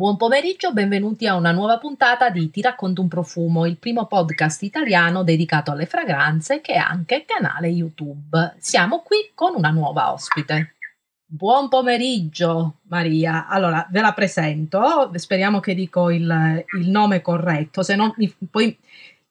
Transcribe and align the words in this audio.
Buon 0.00 0.16
pomeriggio, 0.16 0.72
benvenuti 0.72 1.26
a 1.26 1.34
una 1.34 1.52
nuova 1.52 1.76
puntata 1.76 2.30
di 2.30 2.50
Ti 2.50 2.62
racconto 2.62 3.02
un 3.02 3.08
profumo, 3.08 3.66
il 3.66 3.76
primo 3.76 4.06
podcast 4.06 4.62
italiano 4.62 5.24
dedicato 5.24 5.72
alle 5.72 5.84
fragranze 5.84 6.62
che 6.62 6.72
è 6.72 6.78
anche 6.78 7.26
canale 7.26 7.66
YouTube. 7.66 8.54
Siamo 8.56 9.02
qui 9.02 9.30
con 9.34 9.54
una 9.54 9.68
nuova 9.68 10.10
ospite. 10.10 10.76
Buon 11.22 11.68
pomeriggio 11.68 12.78
Maria, 12.84 13.46
allora 13.46 13.86
ve 13.90 14.00
la 14.00 14.14
presento, 14.14 15.10
speriamo 15.16 15.60
che 15.60 15.74
dico 15.74 16.08
il, 16.08 16.64
il 16.78 16.88
nome 16.88 17.20
corretto, 17.20 17.82
se 17.82 17.94
no 17.94 18.14
mi, 18.16 18.34
poi, 18.50 18.74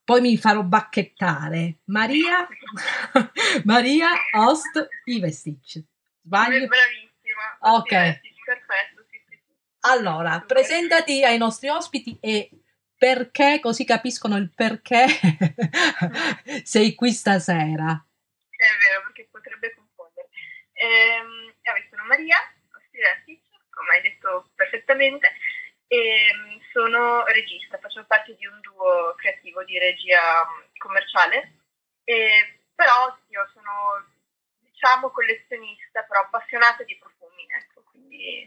poi, 0.04 0.22
mi 0.22 0.38
farò 0.38 0.62
bacchettare. 0.62 1.78
Maria, 1.86 2.48
Maria 3.66 4.10
Host 4.38 4.88
Ivestic. 5.06 5.84
Sbaglio? 6.22 6.68
Bravissima. 6.68 7.58
Ok. 7.76 7.90
Perfetto. 7.90 8.99
Allora, 9.82 10.44
presentati 10.46 11.24
ai 11.24 11.38
nostri 11.38 11.70
ospiti 11.70 12.18
e 12.20 12.50
perché, 12.98 13.60
così 13.62 13.86
capiscono 13.86 14.36
il 14.36 14.52
perché 14.54 15.06
sei 16.64 16.96
qui 16.96 17.12
stasera. 17.12 18.06
È 18.50 18.88
vero, 18.88 19.04
perché 19.04 19.30
potrebbe 19.32 19.74
confondere. 19.74 20.28
Ehm, 20.74 21.54
sono 21.90 22.04
Maria, 22.04 22.38
come 23.70 23.96
hai 23.96 24.02
detto 24.02 24.50
perfettamente, 24.54 25.32
e 25.88 26.34
mm, 26.36 26.58
sono 26.74 27.24
regista, 27.26 27.78
faccio 27.78 28.04
parte 28.06 28.36
di 28.36 28.46
un 28.46 28.60
duo 28.60 29.16
creativo 29.16 29.64
di 29.64 29.80
regia 29.80 30.46
mm, 30.46 30.76
commerciale, 30.78 31.54
e, 32.04 32.60
però 32.76 33.18
io 33.28 33.50
sono, 33.54 34.06
diciamo, 34.60 35.10
collezionista, 35.10 36.04
però 36.04 36.20
appassionata 36.20 36.84
di 36.84 36.98
profumi, 36.98 37.48
ecco, 37.48 37.84
quindi 37.90 38.44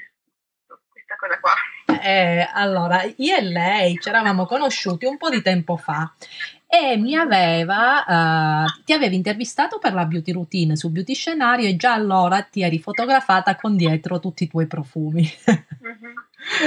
cosa 1.23 1.39
qua. 1.39 1.55
Eh, 2.03 2.49
allora, 2.53 3.03
io 3.17 3.37
e 3.37 3.43
lei 3.43 3.97
ci 4.01 4.09
eravamo 4.09 4.45
conosciuti 4.45 5.07
un 5.07 5.17
po' 5.17 5.31
di 5.31 5.41
tempo 5.41 5.77
fa 5.77 6.13
e 6.67 6.97
mi 6.97 7.15
aveva, 7.15 8.03
uh, 8.03 8.83
ti 8.83 8.93
avevi 8.93 9.15
intervistato 9.15 9.79
per 9.79 9.93
la 9.93 10.05
beauty 10.05 10.33
routine 10.33 10.75
su 10.75 10.91
Beauty 10.91 11.15
Scenario 11.15 11.69
e 11.69 11.77
già 11.77 11.93
allora 11.93 12.43
ti 12.43 12.63
eri 12.63 12.81
fotografata 12.81 13.55
con 13.57 13.77
dietro 13.77 14.19
tutti 14.19 14.45
i 14.45 14.49
tuoi 14.49 14.67
profumi. 14.67 15.23
mm-hmm. 15.23 16.15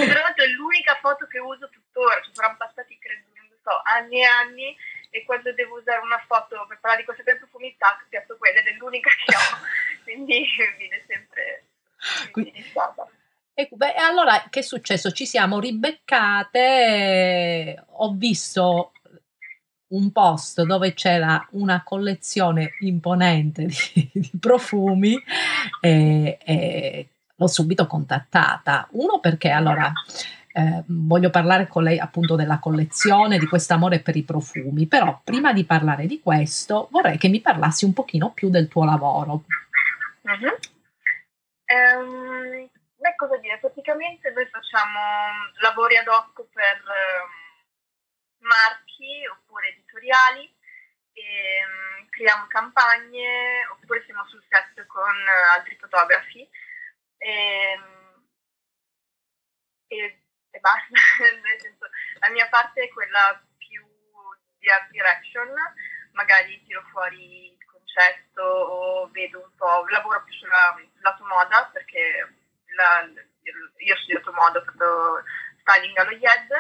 Tra 0.08 0.22
l'altro 0.22 0.44
è 0.44 0.48
l'unica 0.48 0.98
foto 1.02 1.26
che 1.26 1.40
uso 1.40 1.70
tuttora, 1.70 2.22
ci 2.22 2.30
saranno 2.34 2.56
passati 2.58 2.98
credo, 2.98 3.26
non 3.36 3.58
so, 3.62 3.82
anni 3.84 4.22
e 4.22 4.26
anni 4.26 4.78
e 5.10 5.26
quando 5.26 5.52
devo 5.54 5.78
usare 5.78 6.00
una 6.00 6.24
foto 6.28 6.66
per 6.68 6.80
parlare 6.80 7.02
di 7.02 7.06
queste 7.06 7.24
tre 7.24 7.38
profumi, 7.38 7.76
tac, 7.78 8.06
piazzo 8.08 8.38
quella 8.38 8.60
ed 8.60 8.68
è 8.68 8.76
l'unica 8.78 9.10
che 9.10 9.36
ho, 9.36 9.58
quindi 10.06 10.46
viene 10.78 11.04
sempre 11.08 11.66
utilizzata. 12.32 13.10
E 13.58 13.70
beh, 13.72 13.94
allora 13.94 14.48
che 14.50 14.60
è 14.60 14.64
successo? 14.64 15.12
Ci 15.12 15.26
siamo 15.26 15.62
ribeccate, 15.62 16.62
ho 17.90 18.12
visto 18.12 18.92
un 19.88 20.12
post 20.12 20.64
dove 20.64 20.94
c'era 20.94 21.48
una 21.52 21.82
collezione 21.82 22.72
imponente 22.82 23.66
di, 23.66 24.10
di 24.12 24.32
profumi 24.38 25.18
e, 25.80 26.38
e, 26.44 27.08
l'ho 27.34 27.48
subito 27.48 27.88
contattata. 27.88 28.90
Uno 28.92 29.22
perché 29.22 29.52
allora 29.52 29.90
eh, 30.52 30.84
voglio 30.88 31.30
parlare 31.30 31.68
con 31.68 31.84
lei 31.84 31.98
appunto 31.98 32.36
della 32.36 32.60
collezione, 32.60 33.38
di 33.38 33.46
questo 33.48 33.74
amore 33.74 34.02
per 34.02 34.18
i 34.18 34.24
profumi, 34.24 34.86
però 34.86 35.22
prima 35.24 35.54
di 35.54 35.64
parlare 35.64 36.08
di 36.08 36.20
questo 36.20 36.90
vorrei 36.92 37.18
che 37.18 37.30
mi 37.30 37.40
parlassi 37.40 37.86
un 37.86 37.94
pochino 37.94 38.32
più 38.32 38.50
del 38.50 38.68
tuo 38.68 38.84
lavoro. 38.84 39.46
Uh-huh. 40.24 40.58
Um 41.68 42.70
Beh, 42.98 43.16
cosa 43.16 43.38
dire? 43.38 43.60
Praticamente 43.60 44.32
noi 44.32 44.48
facciamo 44.48 45.00
lavori 45.60 45.98
ad 45.98 46.08
hoc 46.08 46.44
per 46.52 46.78
eh, 46.78 47.28
marchi 48.40 49.26
oppure 49.28 49.68
editoriali, 49.70 50.54
e, 51.14 51.24
um, 51.66 52.10
creiamo 52.10 52.48
campagne 52.48 53.66
oppure 53.72 54.04
siamo 54.06 54.26
sul 54.28 54.44
set 54.50 54.86
con 54.88 55.16
altri 55.54 55.76
fotografi 55.78 56.48
e, 57.18 57.80
e, 59.88 60.24
e 60.52 60.60
basta. 60.60 60.88
Nel 61.44 61.62
senso, 61.62 61.90
la 62.20 62.30
mia 62.30 62.48
parte 62.50 62.84
è 62.84 62.90
quella 62.90 63.42
più 63.58 63.86
di 64.58 64.70
art 64.70 64.90
direction, 64.90 65.54
magari 66.12 66.64
tiro 66.64 66.82
fuori 66.92 67.52
il 67.52 67.66
concetto 67.66 68.42
o 68.42 69.10
vedo 69.12 69.42
un 69.42 69.56
po', 69.56 69.86
lavoro 69.88 70.24
più 70.24 70.34
sulla, 70.34 70.76
sul 70.78 71.02
lato 71.02 71.26
moda 71.26 71.70
perché 71.74 72.45
la, 72.76 73.10
io 73.12 73.94
ho 73.94 73.98
studiato 73.98 74.32
moda, 74.34 74.60
ho 74.60 74.64
fatto 74.64 75.24
styling 75.60 75.98
allo 75.98 76.12
IED, 76.12 76.52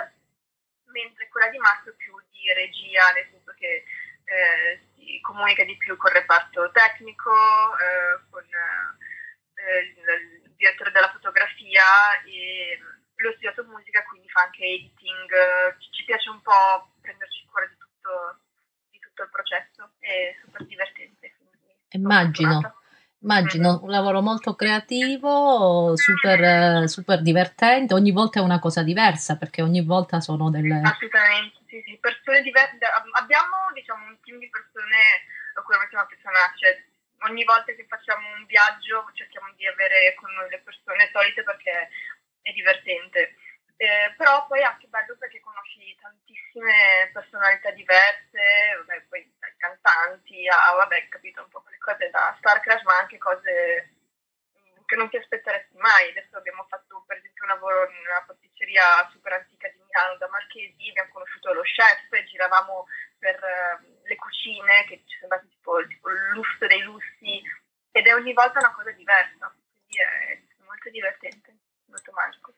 mentre 0.91 1.27
quella 1.29 1.49
di 1.49 1.57
Max 1.57 1.87
è 1.87 1.93
più 1.93 2.13
di 2.31 2.53
regia, 2.53 3.11
nel 3.11 3.27
senso 3.31 3.53
che 3.57 3.83
eh, 4.25 4.79
si 4.95 5.19
comunica 5.21 5.63
di 5.63 5.77
più 5.77 5.95
col 5.97 6.11
reparto 6.11 6.71
tecnico, 6.71 7.31
eh, 7.77 8.19
con 8.29 8.43
eh, 8.43 9.79
il, 9.79 10.43
il, 10.43 10.53
direttore 10.55 10.91
della 10.91 11.11
fotografia 11.11 12.21
e 12.23 12.79
ha 12.81 13.31
studiato 13.31 13.65
musica, 13.65 14.03
quindi 14.03 14.29
fa 14.29 14.41
anche 14.43 14.63
editing, 14.63 15.77
ci, 15.79 15.91
ci 15.91 16.03
piace 16.05 16.29
un 16.29 16.41
po' 16.41 16.95
prenderci 17.01 17.45
cura 17.45 17.65
di 17.65 17.75
tutto, 17.77 18.39
di 18.89 18.99
tutto 18.99 19.23
il 19.23 19.29
processo, 19.29 19.91
è 19.99 20.35
super 20.41 20.63
divertente. 20.65 21.35
Immagino. 21.89 22.83
Immagino 23.25 23.81
un 23.81 23.89
lavoro 23.89 24.21
molto 24.21 24.53
creativo, 24.53 25.97
super, 25.97 26.87
super 26.87 27.23
divertente, 27.23 27.95
ogni 27.95 28.11
volta 28.11 28.39
è 28.39 28.43
una 28.43 28.59
cosa 28.59 28.83
diversa 28.83 29.35
perché 29.35 29.63
ogni 29.63 29.81
volta 29.81 30.21
sono 30.21 30.51
delle... 30.51 30.79
Assolutamente, 30.85 31.57
sì, 31.65 31.81
sì, 31.83 31.97
persone 31.97 32.43
diverse. 32.43 32.77
Abbiamo 33.17 33.73
diciamo 33.73 34.05
un 34.05 34.17
team 34.21 34.37
di 34.37 34.47
persone 34.47 35.25
a 35.57 35.61
cui 35.65 35.73
mettiamo 35.73 36.05
a 36.05 36.53
cioè 36.53 36.85
ogni 37.25 37.43
volta 37.45 37.73
che 37.73 37.85
facciamo 37.89 38.29
un 38.37 38.45
viaggio 38.45 39.09
cerchiamo 39.13 39.49
di 39.57 39.65
avere 39.65 40.13
con 40.21 40.29
noi 40.29 40.47
le 40.51 40.61
persone 40.61 41.09
solite 41.11 41.41
perché 41.41 41.89
è 42.45 42.51
divertente. 42.53 43.41
Eh, 43.77 44.13
però 44.15 44.45
poi 44.45 44.61
è 44.61 44.69
anche 44.69 44.87
bello 44.87 45.17
perché 45.17 45.41
conosci 45.41 45.97
tantissime 45.99 47.09
personalità 47.11 47.71
diverse, 47.71 48.85
vabbè, 48.85 49.03
poi 49.09 49.34
cantanti 49.57 50.47
a, 50.47 50.73
vabbè, 50.75 51.07
capito, 51.09 51.41
un 51.41 51.49
po' 51.49 51.61
quelle 51.61 51.77
cose 51.77 52.09
da 52.09 52.35
Star 52.39 52.59
Crash, 52.61 52.83
ma 52.83 52.97
anche 52.97 53.17
cose 53.17 53.95
mm, 54.57 54.85
che 54.85 54.95
non 54.95 55.09
ti 55.09 55.17
aspetteresti 55.17 55.77
mai. 55.77 56.09
Adesso 56.09 56.37
abbiamo 56.37 56.65
fatto 56.69 57.03
per 57.07 57.17
esempio 57.17 57.43
un 57.43 57.49
lavoro 57.49 57.89
in 57.89 57.97
una 57.97 58.23
pasticceria 58.25 59.07
super 59.11 59.33
antica 59.33 59.69
di 59.69 59.79
Milano 59.79 60.17
da 60.17 60.29
Marchesi, 60.29 60.89
abbiamo 60.89 61.11
conosciuto 61.11 61.53
lo 61.53 61.61
chef, 61.61 62.23
giravamo 62.25 62.87
per 63.19 63.39
uh, 63.39 64.03
le 64.03 64.15
cucine 64.15 64.85
che 64.85 65.03
ci 65.05 65.17
sembrava 65.19 65.43
tipo, 65.43 65.85
tipo 65.87 66.09
il 66.09 66.29
lusso 66.33 66.67
dei 66.67 66.81
lussi 66.81 67.41
ed 67.91 68.07
è 68.07 68.13
ogni 68.13 68.33
volta 68.33 68.59
una 68.59 68.73
cosa 68.73 68.91
diversa, 68.91 69.47
quindi 69.47 69.97
è 69.97 70.41
molto 70.63 70.89
divertente, 70.89 71.55
molto 71.85 72.11
magico. 72.11 72.54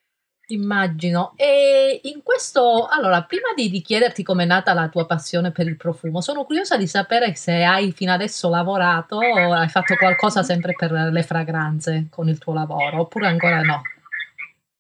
Immagino. 0.50 1.34
E 1.36 2.00
in 2.04 2.24
questo, 2.24 2.88
allora, 2.88 3.24
prima 3.24 3.54
di, 3.54 3.70
di 3.70 3.82
chiederti 3.82 4.24
com'è 4.24 4.46
nata 4.46 4.74
la 4.74 4.88
tua 4.88 5.06
passione 5.06 5.52
per 5.52 5.68
il 5.68 5.76
profumo, 5.76 6.22
sono 6.22 6.46
curiosa 6.46 6.78
di 6.78 6.88
sapere 6.88 7.36
se 7.36 7.64
hai 7.64 7.92
fino 7.92 8.14
adesso 8.14 8.50
lavorato 8.50 9.18
o 9.18 9.54
hai 9.54 9.68
fatto 9.68 9.96
qualcosa 9.96 10.44
sempre 10.44 10.74
per 10.74 10.92
le 10.92 11.24
fragranze 11.24 12.08
con 12.10 12.30
il 12.30 12.38
tuo 12.38 12.54
lavoro, 12.54 13.02
oppure 13.02 13.28
ancora 13.28 13.62
no? 13.62 13.82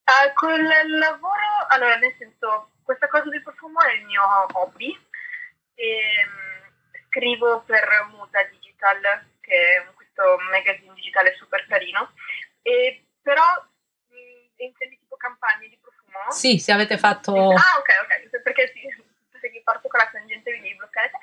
Uh, 0.08 0.32
con 0.36 0.54
il 0.54 0.98
lavoro, 0.98 1.68
allora, 1.68 1.98
nel 1.98 2.16
senso, 2.18 2.70
questa 2.84 3.10
cosa 3.10 3.28
del 3.30 3.44
profumo 3.44 3.82
è 3.82 3.94
il 3.96 4.06
mio 4.06 4.24
hobby. 4.54 4.98
E, 5.76 6.00
um, 6.24 7.02
scrivo 7.10 7.64
per 7.66 7.84
Muta 8.12 8.40
Digital, 8.52 9.02
che 9.42 9.54
è 9.54 9.94
questo 9.94 10.24
magazine 10.50 10.94
digitale 10.94 11.36
super 11.36 11.66
carino, 11.68 12.12
e 12.62 13.04
però 13.22 13.44
intendi 14.58 14.98
tipo 14.98 15.07
campagne 15.18 15.68
di 15.68 15.78
profumo? 15.82 16.32
Sì, 16.32 16.60
se 16.60 16.72
avete 16.72 16.98
fatto... 16.98 17.34
Ah, 17.34 17.78
ok, 17.80 17.90
ok, 18.04 18.42
perché 18.42 18.72
sì, 18.74 18.82
se 19.40 19.50
vi 19.50 19.62
porto 19.64 19.88
con 19.88 20.00
la 20.00 20.10
tangente 20.12 20.52
vi 20.52 20.76
bloccate. 20.76 21.18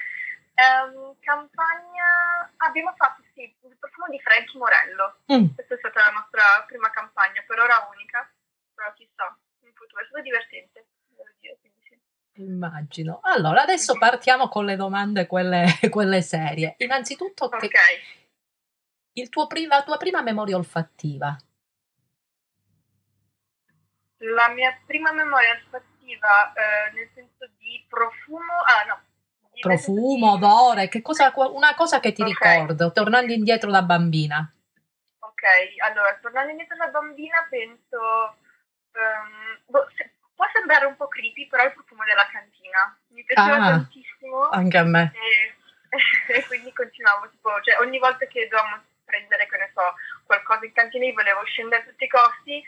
Um, 0.54 1.16
campagna... 1.20 2.50
Abbiamo 2.58 2.92
fatto, 2.96 3.22
sì, 3.34 3.42
il 3.42 3.76
profumo 3.78 4.08
di 4.08 4.20
Frank 4.20 4.54
Morello. 4.54 5.18
Mm. 5.32 5.54
Questa 5.54 5.74
è 5.74 5.78
stata 5.78 6.00
la 6.00 6.10
nostra 6.10 6.64
prima 6.66 6.90
campagna, 6.90 7.42
per 7.46 7.58
ora 7.58 7.88
unica, 7.92 8.30
però 8.74 8.92
chissà, 8.94 9.36
in 9.64 9.72
futuro 9.74 10.02
è 10.02 10.06
stato 10.06 10.22
divertente, 10.22 10.86
devo 11.08 11.30
dire, 11.40 11.56
quindi 11.60 11.80
sì. 11.82 11.98
Immagino. 12.42 13.20
Allora, 13.22 13.62
adesso 13.62 13.96
partiamo 13.98 14.48
con 14.48 14.64
le 14.64 14.76
domande, 14.76 15.26
quelle, 15.26 15.66
quelle 15.90 16.22
serie. 16.22 16.74
Innanzitutto, 16.78 17.46
okay. 17.46 17.68
che 19.12 19.28
tuo, 19.28 19.46
la 19.68 19.82
tua 19.82 19.96
prima 19.96 20.22
memoria 20.22 20.56
olfattiva 20.56 21.36
la 24.18 24.48
mia 24.48 24.78
prima 24.86 25.12
memoria 25.12 25.52
olfattiva, 25.52 26.52
eh, 26.52 26.92
nel 26.92 27.08
senso 27.14 27.48
di 27.58 27.84
profumo, 27.88 28.52
ah 28.66 28.84
no. 28.86 29.00
Profumo, 29.60 30.36
di... 30.36 30.44
odore, 30.44 30.88
che 30.88 31.00
cosa, 31.00 31.32
una 31.34 31.74
cosa 31.74 32.00
che 32.00 32.12
ti 32.12 32.22
okay. 32.22 32.32
ricordo, 32.32 32.92
tornando 32.92 33.32
indietro 33.32 33.70
da 33.70 33.82
bambina. 33.82 34.52
Ok, 35.18 35.42
allora, 35.84 36.18
tornando 36.20 36.50
indietro 36.50 36.76
da 36.76 36.88
bambina 36.88 37.46
penso, 37.48 38.36
um, 38.92 39.60
boh, 39.66 39.88
se, 39.96 40.14
può 40.34 40.46
sembrare 40.52 40.86
un 40.86 40.96
po' 40.96 41.08
creepy, 41.08 41.46
però 41.46 41.64
il 41.64 41.72
profumo 41.72 42.04
della 42.04 42.26
cantina. 42.30 42.98
Mi 43.08 43.24
piaceva 43.24 43.56
Ah, 43.56 43.70
tantissimo. 43.70 44.48
Anche 44.50 44.78
a 44.78 44.84
me. 44.84 45.12
E, 45.14 45.54
e 46.34 46.46
quindi 46.46 46.72
continuavo, 46.72 47.30
tipo, 47.30 47.50
cioè 47.62 47.78
ogni 47.78 47.98
volta 47.98 48.26
che 48.26 48.48
dovevamo 48.48 48.82
prendere, 49.04 49.46
che 49.46 49.56
ne 49.56 49.70
so, 49.72 49.94
qualcosa 50.26 50.64
in 50.64 50.72
cantina, 50.72 51.04
io 51.04 51.14
volevo 51.14 51.44
scendere 51.44 51.82
a 51.82 51.84
tutti 51.84 52.04
i 52.04 52.08
costi 52.08 52.62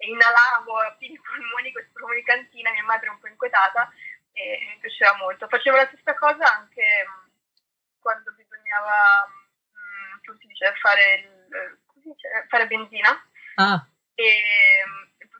e 0.00 0.08
inalavo 0.08 0.80
a 0.80 0.92
pieni 0.96 1.20
polmoni 1.20 1.72
questo 1.72 1.92
profumo 1.92 2.14
di 2.14 2.24
cantina, 2.24 2.72
mia 2.72 2.84
madre 2.84 3.08
è 3.08 3.10
un 3.10 3.20
po' 3.20 3.28
inquietata 3.28 3.92
e 4.32 4.58
mi 4.72 4.80
piaceva 4.80 5.14
molto. 5.16 5.46
Facevo 5.46 5.76
la 5.76 5.86
stessa 5.92 6.14
cosa 6.14 6.56
anche 6.56 7.04
mh, 7.04 8.00
quando 8.00 8.32
bisognava, 8.32 9.28
mh, 9.28 10.24
come 10.24 10.38
si 10.40 10.46
dice, 10.46 10.72
fare, 10.80 11.14
il, 11.20 11.78
si 11.92 12.00
dice? 12.00 12.46
fare 12.48 12.66
benzina 12.66 13.12
Ah, 13.56 13.84
e 14.14 14.32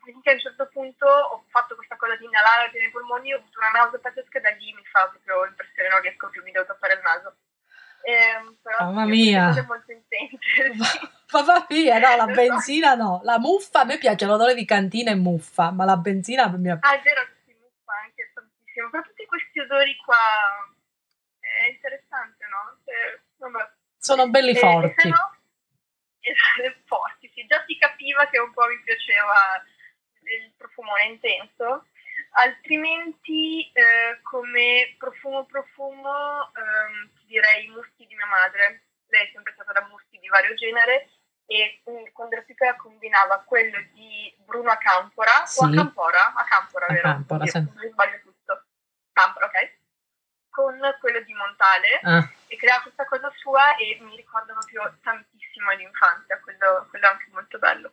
finché 0.04 0.30
a 0.30 0.32
un 0.34 0.40
certo 0.40 0.68
punto 0.68 1.06
ho 1.06 1.44
fatto 1.48 1.74
questa 1.74 1.96
cosa 1.96 2.16
di 2.16 2.24
inalare 2.26 2.70
nei 2.72 2.90
polmoni, 2.90 3.32
ho 3.32 3.38
avuto 3.38 3.58
una 3.58 3.70
nausea 3.70 3.98
pazzesca 3.98 4.38
e 4.38 4.40
da 4.40 4.50
lì 4.50 4.72
mi 4.74 4.84
fa 4.86 5.08
proprio 5.08 5.46
impressione, 5.46 5.88
non 5.88 6.00
riesco 6.00 6.28
più, 6.28 6.42
mi 6.42 6.52
devo 6.52 6.66
tappare 6.66 6.94
il 6.94 7.00
naso. 7.00 7.36
Ehm, 8.02 8.56
però 8.62 8.84
Mamma 8.84 9.04
mia. 9.04 9.46
molto. 9.66 9.78
Mamma 11.32 11.66
mia, 11.68 11.98
no, 11.98 12.16
la 12.16 12.26
benzina 12.26 12.94
no. 12.94 13.20
La 13.22 13.38
muffa, 13.38 13.80
a 13.80 13.84
me 13.84 13.98
piace 13.98 14.26
l'odore 14.26 14.54
di 14.54 14.64
cantina 14.64 15.10
e 15.10 15.14
muffa, 15.14 15.70
ma 15.70 15.84
la 15.84 15.96
benzina 15.96 16.48
mi 16.48 16.70
Ah, 16.70 16.76
è 16.94 17.00
vero 17.02 17.22
che 17.26 17.34
si 17.44 17.52
muffa 17.54 17.92
anche 18.04 18.30
tantissimo, 18.34 18.90
però 18.90 19.02
tutti 19.02 19.26
questi 19.26 19.60
odori 19.60 19.96
qua 20.04 20.16
è 21.38 21.68
interessante, 21.70 22.44
no? 22.46 22.78
Cioè, 22.84 23.20
vabbè. 23.36 23.70
sono 23.98 24.28
belli 24.28 24.50
E- 24.52 24.56
e 24.56 24.58
forti. 24.58 25.00
se 25.02 25.08
no, 25.08 25.36
eh, 26.20 26.76
forti, 26.86 27.30
sì, 27.34 27.46
già 27.46 27.62
si 27.66 27.76
capiva 27.78 28.26
che 28.28 28.38
un 28.38 28.52
po' 28.52 28.66
mi 28.66 28.80
piaceva 28.82 29.62
il 30.22 30.52
profumone 30.56 31.04
intenso, 31.04 31.86
altrimenti 32.32 33.70
eh, 33.72 34.20
come 34.22 34.94
profumo 34.98 35.44
profumo 35.46 36.52
ehm, 36.54 37.10
direi 37.26 37.64
i 37.66 37.68
muschi 37.70 38.06
di 38.06 38.14
mia 38.14 38.26
madre, 38.26 38.82
lei 39.08 39.26
è 39.26 39.30
sempre 39.32 39.52
stata 39.52 39.72
da 39.72 39.86
muschi 39.88 40.18
di 40.18 40.28
vario 40.28 40.54
genere 40.54 41.10
e 41.46 41.82
mm, 41.88 42.06
quando 42.12 42.36
era 42.36 42.44
piccola 42.44 42.76
combinava 42.76 43.42
quello 43.44 43.78
di 43.92 44.32
Bruno 44.44 44.70
Acampora 44.70 45.44
Sì. 45.46 45.60
o 45.62 45.66
Acampora, 45.66 46.32
Acampora 46.34 46.86
vero? 46.86 47.08
Acampora, 47.08 47.44
Io 47.44 47.50
sì. 47.50 47.88
sbaglio 47.90 48.20
tutto, 48.20 48.64
Acampora, 49.12 49.46
ok? 49.46 49.78
Con 50.50 50.78
quello 51.00 51.20
di 51.20 51.32
Montale 51.34 52.00
Ah, 52.02 52.28
e 52.48 52.56
creava 52.56 52.82
questa 52.82 53.04
cosa 53.04 53.30
sua 53.36 53.76
e 53.76 53.98
mi 54.00 54.16
ricorda 54.16 54.52
proprio 54.52 54.96
tantissimo 55.02 55.70
l'infanzia, 55.72 56.38
quello, 56.40 56.86
quello 56.90 57.06
è 57.06 57.08
anche 57.08 57.26
molto 57.32 57.58
bello. 57.58 57.92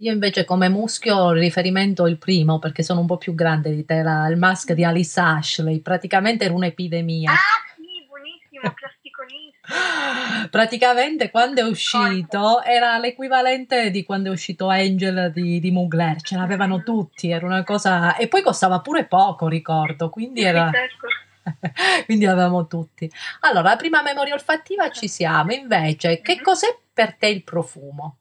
Io 0.00 0.12
invece 0.12 0.44
come 0.44 0.68
muschio 0.68 1.32
riferimento 1.32 2.06
il 2.06 2.18
primo 2.18 2.60
perché 2.60 2.84
sono 2.84 3.00
un 3.00 3.06
po' 3.06 3.16
più 3.16 3.34
grande 3.34 3.74
di 3.74 3.84
te, 3.84 4.02
la- 4.02 4.28
il 4.28 4.36
mask 4.36 4.72
di 4.72 4.84
Alice 4.84 5.18
Ashley, 5.18 5.80
praticamente 5.80 6.44
era 6.44 6.54
un'epidemia. 6.54 7.32
Ah 7.32 7.36
sì, 7.74 8.06
buonissimo, 8.06 8.60
plasticonissimo. 8.78 10.48
Praticamente 10.50 11.30
quando 11.32 11.62
è 11.62 11.64
uscito 11.64 12.62
era 12.62 12.96
l'equivalente 12.98 13.90
di 13.90 14.04
quando 14.04 14.28
è 14.28 14.32
uscito 14.32 14.68
Angel 14.68 15.32
di, 15.34 15.58
di 15.58 15.70
Mugler, 15.72 16.22
ce 16.22 16.36
l'avevano 16.36 16.84
tutti, 16.84 17.30
era 17.30 17.44
una 17.44 17.64
cosa... 17.64 18.14
E 18.16 18.28
poi 18.28 18.42
costava 18.42 18.80
pure 18.80 19.04
poco, 19.06 19.48
ricordo, 19.48 20.10
quindi 20.10 20.42
era... 20.44 20.70
Certo. 20.70 21.06
quindi 22.06 22.24
l'avevamo 22.24 22.68
tutti. 22.68 23.10
Allora, 23.40 23.70
la 23.70 23.76
prima 23.76 24.00
memoria 24.02 24.34
olfattiva 24.34 24.90
ci 24.92 25.08
siamo, 25.08 25.50
invece, 25.52 26.20
che 26.20 26.36
Mhm. 26.36 26.42
cos'è 26.42 26.78
per 26.92 27.14
te 27.16 27.26
il 27.26 27.42
profumo? 27.42 28.17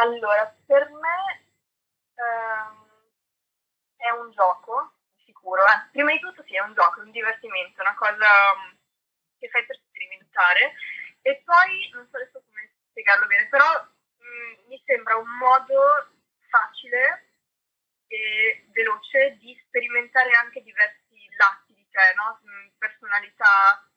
Allora, 0.00 0.54
per 0.66 0.90
me 0.90 1.46
ehm, 2.14 2.84
è 3.96 4.10
un 4.10 4.30
gioco, 4.32 4.92
sicuro. 5.24 5.64
Anzi, 5.64 5.90
prima 5.92 6.12
di 6.12 6.20
tutto 6.20 6.42
sì, 6.44 6.54
è 6.56 6.60
un 6.60 6.74
gioco, 6.74 7.00
è 7.00 7.04
un 7.04 7.10
divertimento, 7.10 7.80
una 7.80 7.94
cosa 7.94 8.26
mm, 8.56 8.76
che 9.38 9.48
fai 9.48 9.64
per 9.66 9.76
sperimentare. 9.88 10.74
E 11.22 11.42
poi, 11.44 11.90
non 11.94 12.06
so 12.10 12.16
adesso 12.16 12.42
come 12.46 12.72
spiegarlo 12.90 13.26
bene, 13.26 13.48
però 13.48 13.66
mm, 14.22 14.68
mi 14.68 14.82
sembra 14.84 15.16
un 15.16 15.28
modo 15.38 16.10
facile 16.48 17.24
e 18.08 18.66
veloce 18.72 19.36
di 19.38 19.56
sperimentare 19.66 20.30
anche 20.32 20.62
diversi 20.62 21.26
lati 21.36 21.74
di 21.74 21.86
te, 21.90 22.14
no? 22.14 22.40
Mm, 22.46 22.68
Personalità, 22.78 23.88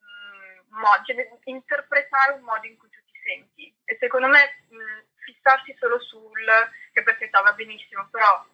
mm, 0.00 0.58
mo- 0.78 1.02
cioè, 1.04 1.28
interpretare 1.44 2.32
un 2.34 2.42
modo 2.42 2.66
in 2.66 2.76
cui 2.78 2.88
tu 2.90 3.00
ti 3.04 3.18
senti. 3.22 3.74
E 3.84 3.96
secondo 4.00 4.28
me 4.28 4.64
mh, 4.68 5.02
fissarsi 5.28 5.76
solo 5.78 6.00
sul, 6.00 6.46
che 6.92 7.02
per 7.02 7.18
carità 7.18 7.40
va 7.42 7.52
benissimo, 7.52 8.08
però 8.10 8.44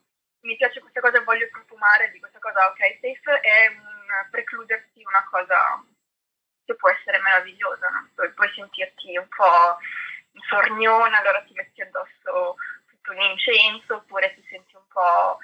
mi 0.40 0.56
piace 0.56 0.80
questa 0.80 1.00
cosa 1.00 1.18
e 1.18 1.24
voglio 1.24 1.48
profumare 1.50 2.10
di 2.10 2.18
questa 2.18 2.38
cosa, 2.38 2.66
ok, 2.68 2.78
safe 3.00 3.40
è 3.40 3.68
un 3.68 4.28
precluderti 4.30 5.02
una 5.04 5.24
cosa 5.30 5.82
che 6.64 6.74
può 6.74 6.90
essere 6.90 7.18
meravigliosa, 7.20 7.88
no? 7.88 8.10
Puoi, 8.14 8.32
puoi 8.32 8.50
sentirti 8.54 9.16
un 9.16 9.28
po' 9.28 9.78
sorniona, 10.48 11.18
allora 11.18 11.42
ti 11.42 11.52
metti 11.54 11.80
addosso 11.80 12.56
tutto 12.88 13.12
un 13.12 13.20
incenso, 13.20 13.96
oppure 13.96 14.34
ti 14.34 14.44
senti 14.48 14.74
un 14.74 14.86
po' 14.88 15.38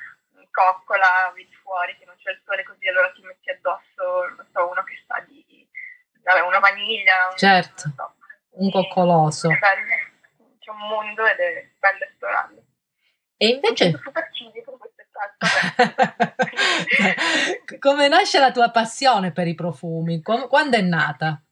coccola, 0.51 1.31
vedi 1.35 1.55
fuori 1.63 1.97
che 1.97 2.05
non 2.05 2.17
c'è 2.17 2.33
il 2.33 2.41
sole 2.45 2.65
così, 2.65 2.89
allora 2.89 3.11
ti 3.13 3.23
metti 3.23 3.51
addosso, 3.51 4.29
non 4.37 4.47
so, 4.53 4.69
uno 4.69 4.83
che 4.83 5.03
sa 5.07 5.21
di, 5.21 5.69
una 6.47 6.59
vaniglia, 6.59 7.29
un, 7.31 7.37
Certo, 7.37 7.83
non 7.85 7.95
so. 7.95 8.15
un 8.51 8.71
coccoloso. 8.71 9.51
È 9.51 9.59
bello, 9.59 10.10
c'è 10.71 10.73
un 10.73 10.79
mondo 10.89 11.27
ed 11.27 11.39
è 11.39 11.71
bello 11.79 12.05
esplorarlo. 12.05 12.65
E 13.37 13.49
invece... 13.49 13.91
super 14.03 14.31
civico. 14.33 14.79
Come 17.79 18.09
nasce 18.09 18.39
la 18.39 18.53
tua 18.53 18.71
passione 18.71 19.33
per 19.33 19.47
i 19.47 19.55
profumi? 19.55 20.23
Com- 20.23 20.49
quando 20.49 20.77
è 20.77 20.81
nata? 20.81 21.43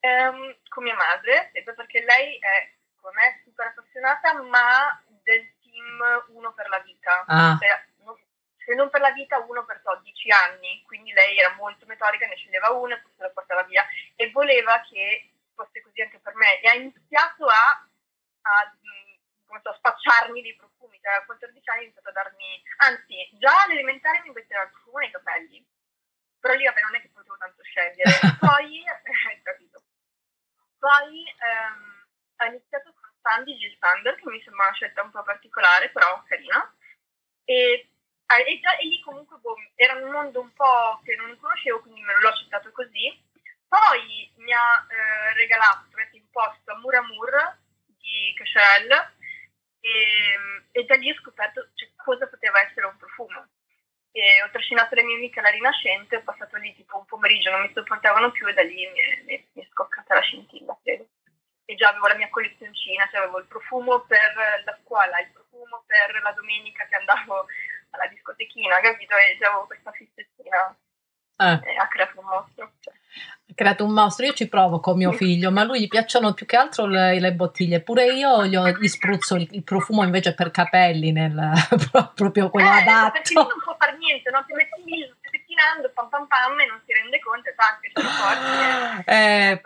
Ehm, 0.00 0.56
con 0.68 0.84
mia 0.84 0.94
madre, 0.94 1.50
sempre 1.52 1.74
perché 1.74 2.04
lei 2.04 2.38
è, 2.38 2.70
come 3.00 3.14
me, 3.14 3.40
super 3.44 3.66
appassionata, 3.66 4.40
ma 4.42 5.02
del 5.22 5.54
team 5.60 6.24
uno 6.34 6.52
per 6.52 6.68
la 6.68 6.78
vita. 6.80 7.24
Ah, 7.26 7.56
Cioè, 7.58 7.86
se 8.64 8.74
non 8.74 8.90
per 8.90 9.00
la 9.00 9.12
vita, 9.12 9.38
uno 9.38 9.64
per 9.64 9.80
so, 9.82 9.98
10 10.02 10.30
anni, 10.30 10.82
quindi 10.86 11.10
lei 11.12 11.38
era 11.38 11.54
molto 11.54 11.86
metodica, 11.86 12.26
ne 12.26 12.36
sceglieva 12.36 12.68
uno 12.70 12.94
e 12.94 13.00
poi 13.00 13.12
se 13.16 13.22
la 13.22 13.30
portava 13.30 13.62
via 13.62 13.86
e 14.14 14.30
voleva 14.30 14.80
che 14.90 15.30
fosse 15.54 15.80
così 15.80 16.02
anche 16.02 16.18
per 16.20 16.34
me 16.34 16.60
e 16.60 16.68
ha 16.68 16.74
iniziato 16.74 17.46
a, 17.46 17.87
a, 18.48 19.60
so, 19.62 19.72
spacciarmi 19.74 20.42
dei 20.42 20.56
profumi, 20.56 20.98
cioè 21.00 21.14
a 21.14 21.24
14 21.24 21.70
anni 21.70 21.80
ha 21.80 21.82
iniziato 21.84 22.08
a 22.08 22.12
darmi, 22.12 22.62
anzi 22.78 23.28
già 23.38 23.62
all'elementare 23.62 24.22
mi 24.22 24.30
metteva 24.30 24.62
il 24.62 24.70
profumo 24.70 24.98
nei 24.98 25.10
capelli, 25.10 25.66
però 26.40 26.54
lì 26.54 26.64
vabbè 26.64 26.80
non 26.80 26.94
è 26.94 27.00
che 27.00 27.10
potevo 27.10 27.36
tanto 27.36 27.62
scegliere, 27.62 28.10
poi, 28.40 28.84
hai 28.86 29.42
capito, 29.42 29.82
poi 30.78 31.26
ehm, 31.26 32.06
ha 32.36 32.46
iniziato 32.46 32.94
con 32.94 33.10
Sandy 33.20 33.56
Jill 33.56 33.76
Sander, 33.78 34.14
che 34.14 34.30
mi 34.30 34.40
sembra 34.42 34.66
una 34.66 34.74
scelta 34.74 35.02
un 35.02 35.10
po' 35.10 35.22
particolare, 35.22 35.90
però 35.90 36.22
carina. 36.26 36.72
E, 37.44 37.90
ah, 38.26 38.38
e 38.38 38.60
già 38.60 38.76
e 38.76 38.86
lì 38.86 39.00
comunque 39.02 39.38
boh, 39.38 39.56
era 39.74 39.94
un 39.94 40.10
mondo 40.10 40.40
un 40.40 40.52
po' 40.52 41.00
che 41.04 41.16
non 41.16 41.36
conoscevo, 41.38 41.80
quindi 41.80 42.02
me 42.02 42.14
l'ho 42.20 42.28
accettato 42.28 42.70
così. 42.72 43.26
Poi 43.66 44.32
mi 44.36 44.52
ha 44.52 44.86
eh, 44.88 45.34
regalato, 45.34 45.88
mette 45.92 46.16
in 46.16 46.30
posto 46.30 46.72
Amour 46.72 46.94
Amour 46.94 47.58
di 48.08 48.32
Cacharel 48.34 48.90
e, 49.80 50.80
e 50.80 50.84
da 50.84 50.96
lì 50.96 51.10
ho 51.10 51.14
scoperto 51.14 51.68
cioè, 51.74 51.90
cosa 51.96 52.26
poteva 52.26 52.60
essere 52.62 52.86
un 52.86 52.96
profumo. 52.96 53.46
E 54.10 54.42
ho 54.42 54.50
trascinato 54.50 54.94
le 54.94 55.02
mie 55.04 55.16
amiche 55.16 55.38
alla 55.38 55.50
Rinascente, 55.50 56.16
ho 56.16 56.22
passato 56.22 56.56
lì 56.56 56.74
tipo 56.74 56.96
un 56.98 57.04
pomeriggio, 57.04 57.50
non 57.50 57.60
mi 57.60 57.72
sopportavano 57.74 58.30
più 58.32 58.48
e 58.48 58.54
da 58.54 58.62
lì 58.62 58.86
mi 58.86 59.00
è, 59.00 59.22
mi 59.26 59.48
mi 59.52 59.62
è 59.62 59.68
scoccata 59.70 60.14
la 60.14 60.22
scintilla, 60.22 60.76
credo. 60.82 61.06
E 61.66 61.74
già 61.74 61.90
avevo 61.90 62.06
la 62.08 62.16
mia 62.16 62.30
collezioncina, 62.30 63.06
cioè 63.10 63.20
avevo 63.20 63.38
il 63.40 63.46
profumo 63.46 64.00
per 64.00 64.32
la 64.64 64.78
scuola, 64.82 65.20
il 65.20 65.30
profumo 65.30 65.84
per 65.86 66.22
la 66.22 66.32
domenica 66.32 66.86
che 66.86 66.96
andavo 66.96 67.46
alla 67.90 68.06
discotechina, 68.06 68.80
capito? 68.80 69.14
E 69.14 69.36
già 69.38 69.48
avevo 69.48 69.66
questa 69.66 69.92
fissettina 69.92 70.74
eh, 71.36 71.60
e 71.62 71.76
ha 71.76 71.88
creato 71.88 72.18
un 72.18 72.26
mostro. 72.26 72.72
Cioè. 72.80 72.94
ha 73.47 73.47
creato 73.58 73.84
un 73.84 73.92
mostro. 73.92 74.24
Io 74.24 74.34
ci 74.34 74.48
provo 74.48 74.78
con 74.78 74.96
mio 74.96 75.10
figlio, 75.10 75.50
ma 75.50 75.62
a 75.62 75.64
lui 75.64 75.80
gli 75.80 75.88
piacciono 75.88 76.32
più 76.32 76.46
che 76.46 76.54
altro 76.56 76.86
le, 76.86 77.18
le 77.18 77.32
bottiglie. 77.32 77.80
Pure 77.80 78.04
io 78.12 78.46
gli, 78.46 78.54
ho- 78.54 78.68
gli 78.70 78.86
spruzzo 78.86 79.34
il, 79.34 79.48
il 79.50 79.64
profumo 79.64 80.04
invece 80.04 80.32
per 80.32 80.52
capelli, 80.52 81.10
nel, 81.10 81.34
proprio 82.14 82.50
quello 82.50 82.68
Eh, 82.68 82.72
perché 82.84 83.32
lui 83.34 83.42
adatto. 83.42 83.48
non 83.48 83.62
può 83.64 83.76
fare 83.76 83.96
niente, 83.98 84.30
no? 84.30 84.44
Ti 84.46 84.52
metti 84.52 84.82
lì, 84.84 85.00
lo 85.00 85.14
stai 85.18 85.30
pettinando, 85.32 85.90
pam 85.92 86.08
pam 86.08 86.26
pam 86.28 86.60
e 86.60 86.66
non 86.66 86.80
si 86.86 86.92
rende 86.92 87.18
conto, 87.18 87.50
esatto, 87.50 87.80
che 87.82 87.90
porti. 89.02 89.10
Eh. 89.10 89.60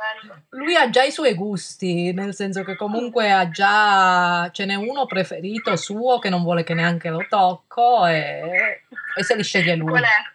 Lui 0.57 0.75
ha 0.75 0.89
già 0.89 1.03
i 1.03 1.11
suoi 1.13 1.35
gusti, 1.35 2.13
nel 2.15 2.35
senso 2.35 2.63
che 2.65 2.77
comunque 2.77 3.31
ha 3.31 3.51
già, 3.51 4.49
ce 4.53 4.65
n'è 4.65 4.75
uno 4.75 5.05
preferito 5.05 5.77
suo 5.77 6.19
che 6.19 6.31
non 6.31 6.43
vuole 6.43 6.65
che 6.65 6.73
neanche 6.73 7.11
lo 7.11 7.27
tocco 7.29 8.07
e, 8.07 8.81
e 9.19 9.23
se 9.23 9.37
li 9.37 9.43
sceglie 9.45 9.75
lui. 9.77 9.91
Qual 9.91 10.03
è? 10.03 10.32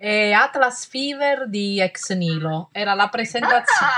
E 0.00 0.30
Atlas 0.32 0.86
Fever 0.86 1.48
di 1.48 1.80
Ex 1.80 2.12
Nilo, 2.12 2.68
era 2.70 2.94
la 2.94 3.08
presentazione. 3.08 3.92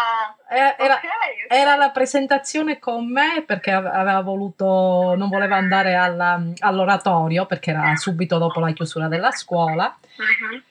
Ah, 0.49 0.57
eh, 0.57 0.75
Era, 0.83 0.95
ok, 0.95 1.03
era 1.47 1.77
la 1.77 1.91
presentazione 1.91 2.79
con 2.79 3.07
me 3.07 3.45
perché 3.47 3.71
aveva 3.71 4.23
voluto, 4.23 5.15
non 5.15 5.29
voleva 5.29 5.57
andare 5.57 5.97
alla, 5.97 6.43
all'oratorio 6.61 7.45
perché 7.45 7.73
era 7.73 7.95
subito 7.97 8.39
dopo 8.39 8.61
la 8.61 8.73
chiusura 8.73 9.09
della 9.09 9.31
scuola. 9.31 9.95
Uh-huh. 10.17 10.63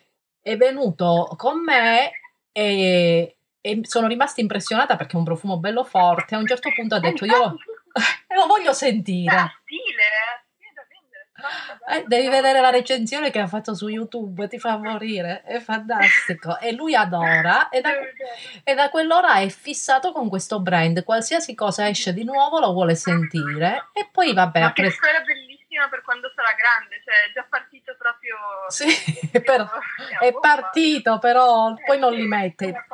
È 0.42 0.58
venuto 0.58 1.32
con 1.38 1.64
me 1.64 2.12
e, 2.52 3.38
e, 3.62 3.80
sono 3.84 4.08
rimasta 4.08 4.42
impressionata 4.42 4.96
perché 4.96 5.14
è 5.14 5.20
un 5.20 5.26
profumo 5.26 5.60
bello 5.60 5.84
forte. 5.84 6.34
A 6.34 6.40
un 6.40 6.48
certo 6.48 6.72
punto 6.76 6.96
ha 6.96 7.00
detto: 7.00 7.26
Io 7.26 7.38
lo, 7.38 7.56
lo 8.36 8.48
voglio 8.48 8.74
sentire. 8.74 9.60
stile, 9.62 10.39
eh. 11.88 12.04
Devi 12.06 12.28
vedere 12.28 12.60
la 12.62 12.70
recensione 12.70 13.32
che 13.32 13.40
ha 13.40 13.48
fatto 13.48 13.74
su 13.74 13.88
YouTube, 13.88 14.48
ti 14.48 14.60
fa 14.60 14.78
morire, 14.78 15.44
è 15.44 15.60
fantastico. 15.60 16.60
E 16.60 16.74
lui 16.74 16.96
adora 16.96 17.70
e 17.70 17.82
da, 17.82 17.92
e 18.64 18.74
da 18.76 18.90
quell'ora 18.90 19.36
è 19.36 19.50
fissato 19.50 20.12
con 20.12 20.30
questo 20.30 20.60
brand. 20.60 21.04
Qualsiasi 21.04 21.56
cosa 21.56 21.88
esce 21.88 22.14
di 22.14 22.24
nuovo 22.24 22.60
lo 22.60 22.72
vuole 22.74 22.96
sentire. 22.96 23.90
E 23.94 24.10
poi 24.12 24.34
vabbè. 24.34 24.60
Ma 24.60 24.74
che 24.74 24.90
storia 24.90 25.22
bellissima 25.22 25.88
per 25.90 26.02
quando 26.02 26.32
sarà 26.36 26.54
grande, 26.54 27.02
cioè 27.04 27.32
già 27.34 27.46
partito 27.48 27.69
proprio. 28.10 28.36
Sì, 28.70 28.86
però, 29.44 29.68
è 30.20 30.34
partito, 30.40 31.20
però 31.20 31.74
poi 31.86 32.00
non 32.00 32.14
li 32.14 32.26
mette. 32.26 32.86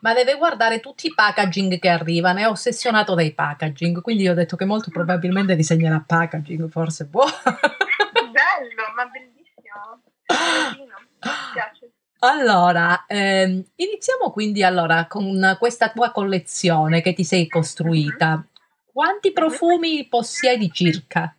Ma 0.00 0.14
deve 0.14 0.36
guardare 0.36 0.80
tutti 0.80 1.06
i 1.06 1.14
packaging 1.14 1.78
che 1.78 1.88
arrivano. 1.88 2.40
È 2.40 2.48
ossessionato 2.48 3.14
dai 3.14 3.32
packaging. 3.32 4.00
Quindi 4.00 4.24
io 4.24 4.32
ho 4.32 4.34
detto 4.34 4.56
che 4.56 4.64
molto 4.64 4.90
probabilmente 4.90 5.56
disegnerà 5.56 6.02
packaging, 6.04 6.68
forse 6.68 7.08
può. 7.08 7.24
bello, 7.24 8.92
ma 8.94 9.06
bellissimo. 9.06 10.02
Mi 10.28 11.30
piace. 11.52 11.92
Allora, 12.20 13.04
ehm, 13.06 13.64
iniziamo 13.76 14.32
quindi 14.32 14.64
allora 14.64 15.06
con 15.06 15.56
questa 15.56 15.90
tua 15.90 16.10
collezione 16.10 17.00
che 17.00 17.12
ti 17.12 17.22
sei 17.22 17.46
costruita. 17.46 18.30
Mm-hmm. 18.30 18.46
Quanti 18.92 19.32
profumi 19.32 19.98
mm-hmm. 19.98 20.08
possiedi 20.08 20.68
circa? 20.72 21.32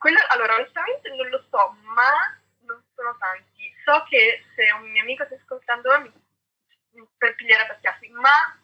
Quello, 0.00 0.18
allora, 0.28 0.54
onestamente 0.54 1.10
non 1.10 1.28
lo 1.28 1.44
so, 1.50 1.76
ma 1.92 2.40
non 2.64 2.82
sono 2.94 3.14
tanti. 3.18 3.70
So 3.84 4.02
che 4.08 4.42
se 4.56 4.72
un 4.72 4.88
mio 4.88 5.02
amico 5.02 5.26
sta 5.26 5.34
ascoltando 5.34 6.00
mi, 6.00 7.06
per 7.18 7.34
pigliare 7.34 7.66
per 7.66 7.80
chiassi, 7.80 8.08
ma 8.08 8.58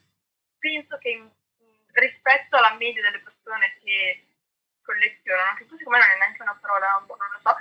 penso 0.59 0.97
che 0.97 1.11
in, 1.11 1.28
rispetto 1.93 2.57
alla 2.57 2.73
media 2.76 3.02
delle 3.02 3.21
persone 3.21 3.76
che 3.83 4.25
collezionano, 4.81 5.59
che 5.59 5.66
tu 5.66 5.76
secondo 5.76 5.99
me 5.99 6.07
non 6.07 6.14
è 6.14 6.19
neanche 6.19 6.40
una 6.40 6.59
parola, 6.59 7.05
non 7.07 7.19
lo 7.19 7.40
so, 7.45 7.57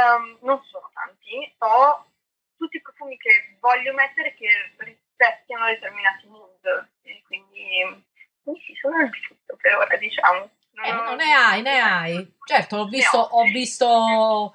um, 0.00 0.38
non 0.40 0.64
sono 0.64 0.90
tanti, 0.94 1.54
ho 1.58 2.10
tutti 2.56 2.78
i 2.78 2.80
profumi 2.80 3.18
che 3.18 3.56
voglio 3.60 3.92
mettere 3.92 4.32
che 4.32 4.72
rispecchiano 4.78 5.66
determinati 5.66 6.26
mood, 6.26 6.88
e 7.02 7.22
quindi, 7.26 8.06
quindi 8.42 8.62
sì, 8.64 8.74
sono 8.80 8.98
il 9.02 9.10
tutto 9.10 9.56
per 9.56 9.74
ora, 9.76 9.94
diciamo. 9.96 10.50
Non, 10.72 10.84
eh, 10.86 10.92
non 10.92 11.16
ne 11.16 11.34
hai, 11.34 11.62
ne 11.62 11.80
hai. 11.80 12.38
Certo, 12.50 12.78
ho 12.78 12.86
visto, 12.86 13.16
ho 13.16 13.44
visto 13.44 14.54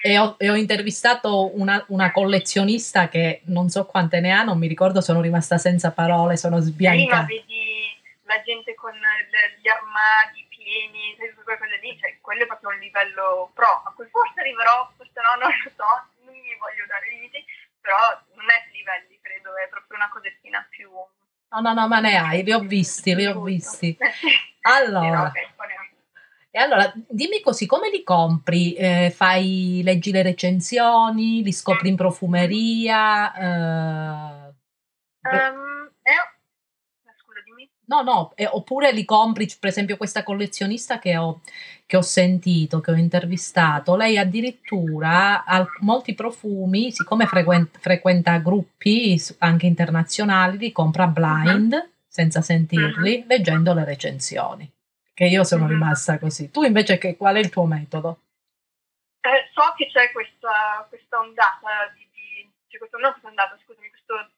e 0.00 0.16
ho, 0.16 0.36
e 0.38 0.48
ho 0.48 0.54
intervistato 0.54 1.52
una, 1.60 1.84
una, 1.88 2.10
collezionista 2.10 3.08
che 3.08 3.42
non 3.52 3.68
so 3.68 3.84
quante 3.84 4.20
ne 4.20 4.32
ha, 4.32 4.42
non 4.42 4.56
mi 4.56 4.66
ricordo, 4.66 5.02
sono 5.02 5.20
rimasta 5.20 5.58
senza 5.58 5.92
parole, 5.92 6.38
sono 6.38 6.60
sbiancata. 6.60 7.26
Prima 7.26 7.44
vedi 7.44 8.00
la 8.22 8.40
gente 8.40 8.74
con 8.74 8.92
gli 8.96 9.68
armadi 9.68 10.46
pieni, 10.48 11.16
quelle 11.44 11.76
lì, 11.82 11.94
cioè 12.00 12.16
quello 12.22 12.44
è 12.44 12.46
proprio 12.46 12.70
un 12.70 12.78
livello 12.78 13.50
pro, 13.52 13.82
a 13.84 13.92
cui 13.94 14.08
forse 14.08 14.40
arriverò, 14.40 14.90
forse 14.96 15.20
no, 15.20 15.44
non 15.44 15.52
lo 15.52 15.70
so, 15.76 15.84
non 16.24 16.32
mi 16.32 16.56
voglio 16.56 16.86
dare 16.88 17.10
limiti, 17.10 17.44
però 17.78 18.00
non 18.40 18.48
è 18.48 18.64
livelli, 18.72 19.20
credo, 19.20 19.52
è 19.60 19.68
proprio 19.68 19.98
una 19.98 20.08
cosettina 20.08 20.66
più... 20.70 20.88
No, 20.88 21.60
no, 21.60 21.74
no, 21.74 21.88
ma 21.88 22.00
ne 22.00 22.16
hai, 22.16 22.42
li 22.42 22.54
ho 22.54 22.60
visti, 22.60 23.14
li 23.14 23.26
ho 23.26 23.38
visti. 23.42 23.92
Allora... 24.64 25.30
E 26.56 26.60
allora, 26.60 26.92
dimmi 27.08 27.40
così, 27.40 27.66
come 27.66 27.90
li 27.90 28.04
compri? 28.04 28.74
Eh, 28.74 29.10
fai, 29.12 29.80
leggi 29.82 30.12
le 30.12 30.22
recensioni, 30.22 31.42
li 31.42 31.50
scopri 31.50 31.88
in 31.88 31.96
profumeria? 31.96 33.34
Eh... 33.34 34.54
Um, 35.24 35.74
No, 37.86 38.02
no, 38.02 38.32
eh, 38.34 38.46
oppure 38.46 38.92
li 38.92 39.04
compri, 39.04 39.46
per 39.60 39.68
esempio 39.68 39.98
questa 39.98 40.22
collezionista 40.22 40.98
che 40.98 41.16
ho, 41.18 41.40
che 41.84 41.98
ho 41.98 42.02
sentito, 42.02 42.80
che 42.80 42.92
ho 42.92 42.94
intervistato, 42.94 43.94
lei 43.94 44.16
addirittura 44.16 45.44
ha 45.44 45.66
molti 45.80 46.14
profumi, 46.14 46.92
siccome 46.92 47.26
frequenta, 47.26 47.78
frequenta 47.78 48.38
gruppi 48.38 49.20
anche 49.38 49.66
internazionali, 49.66 50.56
li 50.56 50.72
compra 50.72 51.06
blind, 51.08 51.90
senza 52.06 52.40
sentirli, 52.40 53.24
leggendo 53.28 53.74
le 53.74 53.84
recensioni, 53.84 54.70
che 55.14 55.24
io 55.24 55.44
sono 55.44 55.64
uh-huh. 55.64 55.70
rimasta 55.70 56.18
così. 56.18 56.50
Tu 56.50 56.62
invece 56.64 56.98
che, 56.98 57.16
qual 57.16 57.36
è 57.36 57.38
il 57.38 57.48
tuo 57.48 57.64
metodo? 57.64 58.20
Eh, 59.20 59.48
so 59.54 59.72
che 59.76 59.88
c'è 59.88 60.12
questa, 60.12 60.84
questa 60.88 61.18
ondata 61.18 61.88
di, 61.94 62.06
di 62.12 62.52
cioè 62.68 62.78
questo, 62.78 62.98
no, 62.98 63.10
questa 63.12 63.28
ondata, 63.28 63.56
scusami, 63.64 63.88
questo 63.88 64.32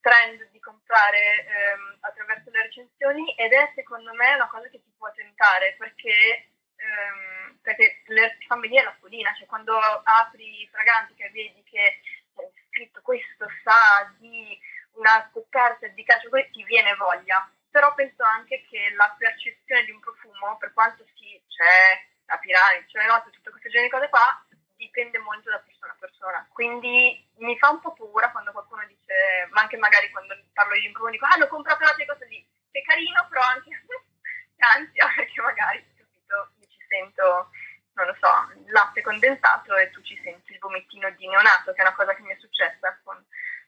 trend 0.00 0.48
di 0.50 0.58
comprare 0.58 1.46
ehm, 1.46 1.98
attraverso 2.00 2.50
le 2.50 2.62
recensioni 2.62 3.34
ed 3.34 3.52
è 3.52 3.72
secondo 3.74 4.12
me 4.14 4.34
una 4.34 4.48
cosa 4.48 4.68
che 4.68 4.82
ti 4.82 4.92
può 4.96 5.10
tentare 5.12 5.76
perché, 5.78 6.48
ehm, 6.76 7.58
perché 7.60 8.02
le, 8.06 8.36
ti 8.38 8.46
fa 8.46 8.56
venire 8.56 8.84
la 8.84 8.94
spolina, 8.96 9.34
cioè 9.36 9.46
quando 9.46 9.76
apri 9.76 10.62
i 10.62 10.68
fragranti 10.70 11.14
che 11.14 11.30
vedi 11.30 11.62
che 11.64 12.00
è 12.34 12.50
scritto 12.70 13.00
questo 13.02 13.46
sa 13.62 14.12
di 14.18 14.58
una 14.94 15.28
scoperta 15.30 15.86
di 15.88 16.04
calcio, 16.04 16.28
ti 16.50 16.64
viene 16.64 16.94
voglia. 16.96 17.50
Però 17.72 17.94
penso 17.94 18.22
anche 18.22 18.66
che 18.68 18.92
la 18.94 19.14
percezione 19.16 19.84
di 19.84 19.92
un 19.92 20.00
profumo, 20.00 20.58
per 20.58 20.74
quanto 20.74 21.04
sì, 21.16 21.40
c'è 21.48 22.04
la 22.26 22.36
piramide, 22.36 22.84
c'è 22.84 23.00
le 23.00 23.06
note, 23.06 23.30
tutte 23.30 23.48
queste 23.50 23.70
genere 23.70 23.88
di 23.88 23.94
cose 23.96 24.08
qua, 24.10 24.44
dipende 24.76 25.16
molto 25.18 25.48
da 25.48 25.58
persona 25.58 25.92
a 25.92 25.96
persona. 25.98 26.46
Quindi 26.52 27.16
mi 27.38 27.56
fa 27.56 27.70
un 27.70 27.80
po' 27.80 27.94
paura 27.94 28.30
quando 28.30 28.52
qualcuno 28.52 28.84
dice, 28.86 29.48
ma 29.52 29.62
anche 29.62 29.78
magari 29.78 30.10
quando 30.10 30.36
parlo 30.52 30.74
di 30.74 30.86
un 30.86 30.92
profumo, 30.92 31.12
dico, 31.12 31.24
ah, 31.24 31.38
l'ho 31.38 31.48
comprato 31.48 31.82
la 31.84 31.94
cosa 31.96 32.26
lì. 32.26 32.44
È 32.70 32.82
carino, 32.82 33.26
però 33.28 33.40
anche 33.40 33.70
ansia, 34.76 35.08
perché 35.16 35.40
magari, 35.40 35.82
capito, 35.96 36.52
io 36.60 36.66
ci 36.68 36.84
sento, 36.88 37.50
non 37.94 38.06
lo 38.06 38.16
so, 38.20 38.30
latte 38.66 39.00
condensato 39.00 39.74
e 39.76 39.90
tu 39.90 40.02
ci 40.02 40.20
senti 40.22 40.52
il 40.52 40.58
vomitino 40.58 41.08
di 41.12 41.26
neonato, 41.26 41.72
che 41.72 41.78
è 41.78 41.86
una 41.86 41.94
cosa 41.94 42.14
che 42.14 42.22
mi 42.22 42.32
è 42.32 42.36
successa 42.38 43.00
con 43.02 43.16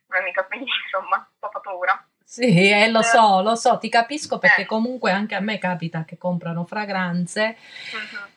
un'amica, 0.06 0.44
quindi 0.44 0.70
insomma, 0.84 1.16
un 1.16 1.38
po' 1.38 1.48
fa 1.48 1.60
paura. 1.60 2.08
Sì, 2.24 2.70
eh, 2.70 2.90
lo 2.90 3.02
so, 3.02 3.42
lo 3.42 3.54
so, 3.54 3.78
ti 3.78 3.88
capisco 3.88 4.38
perché 4.38 4.62
eh. 4.62 4.66
comunque 4.66 5.12
anche 5.12 5.34
a 5.34 5.40
me 5.40 5.58
capita 5.58 6.04
che 6.04 6.18
comprano 6.18 6.64
fragranze. 6.64 7.56
Uh-huh 7.92 8.32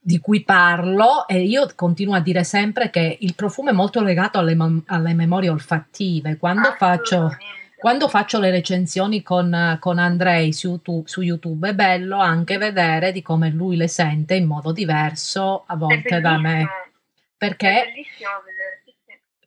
di 0.00 0.20
cui 0.20 0.44
parlo 0.44 1.26
e 1.26 1.40
io 1.40 1.68
continuo 1.74 2.14
a 2.14 2.20
dire 2.20 2.44
sempre 2.44 2.90
che 2.90 3.16
il 3.20 3.34
profumo 3.34 3.70
è 3.70 3.72
molto 3.72 4.00
legato 4.02 4.38
alle, 4.38 4.56
alle 4.86 5.14
memorie 5.14 5.48
olfattive. 5.48 6.36
Quando 6.36 6.74
faccio, 6.78 7.36
quando 7.76 8.08
faccio, 8.08 8.38
le 8.38 8.50
recensioni 8.50 9.22
con, 9.22 9.76
con 9.80 9.98
Andrei 9.98 10.52
su 10.52 10.68
YouTube, 10.68 11.08
su 11.08 11.22
YouTube, 11.22 11.70
è 11.70 11.74
bello 11.74 12.18
anche 12.18 12.56
vedere 12.56 13.10
di 13.10 13.20
come 13.20 13.50
lui 13.50 13.76
le 13.76 13.88
sente 13.88 14.34
in 14.34 14.46
modo 14.46 14.72
diverso 14.72 15.64
a 15.66 15.76
volte 15.76 16.20
da 16.20 16.38
me. 16.38 16.66
Perché 17.36 17.86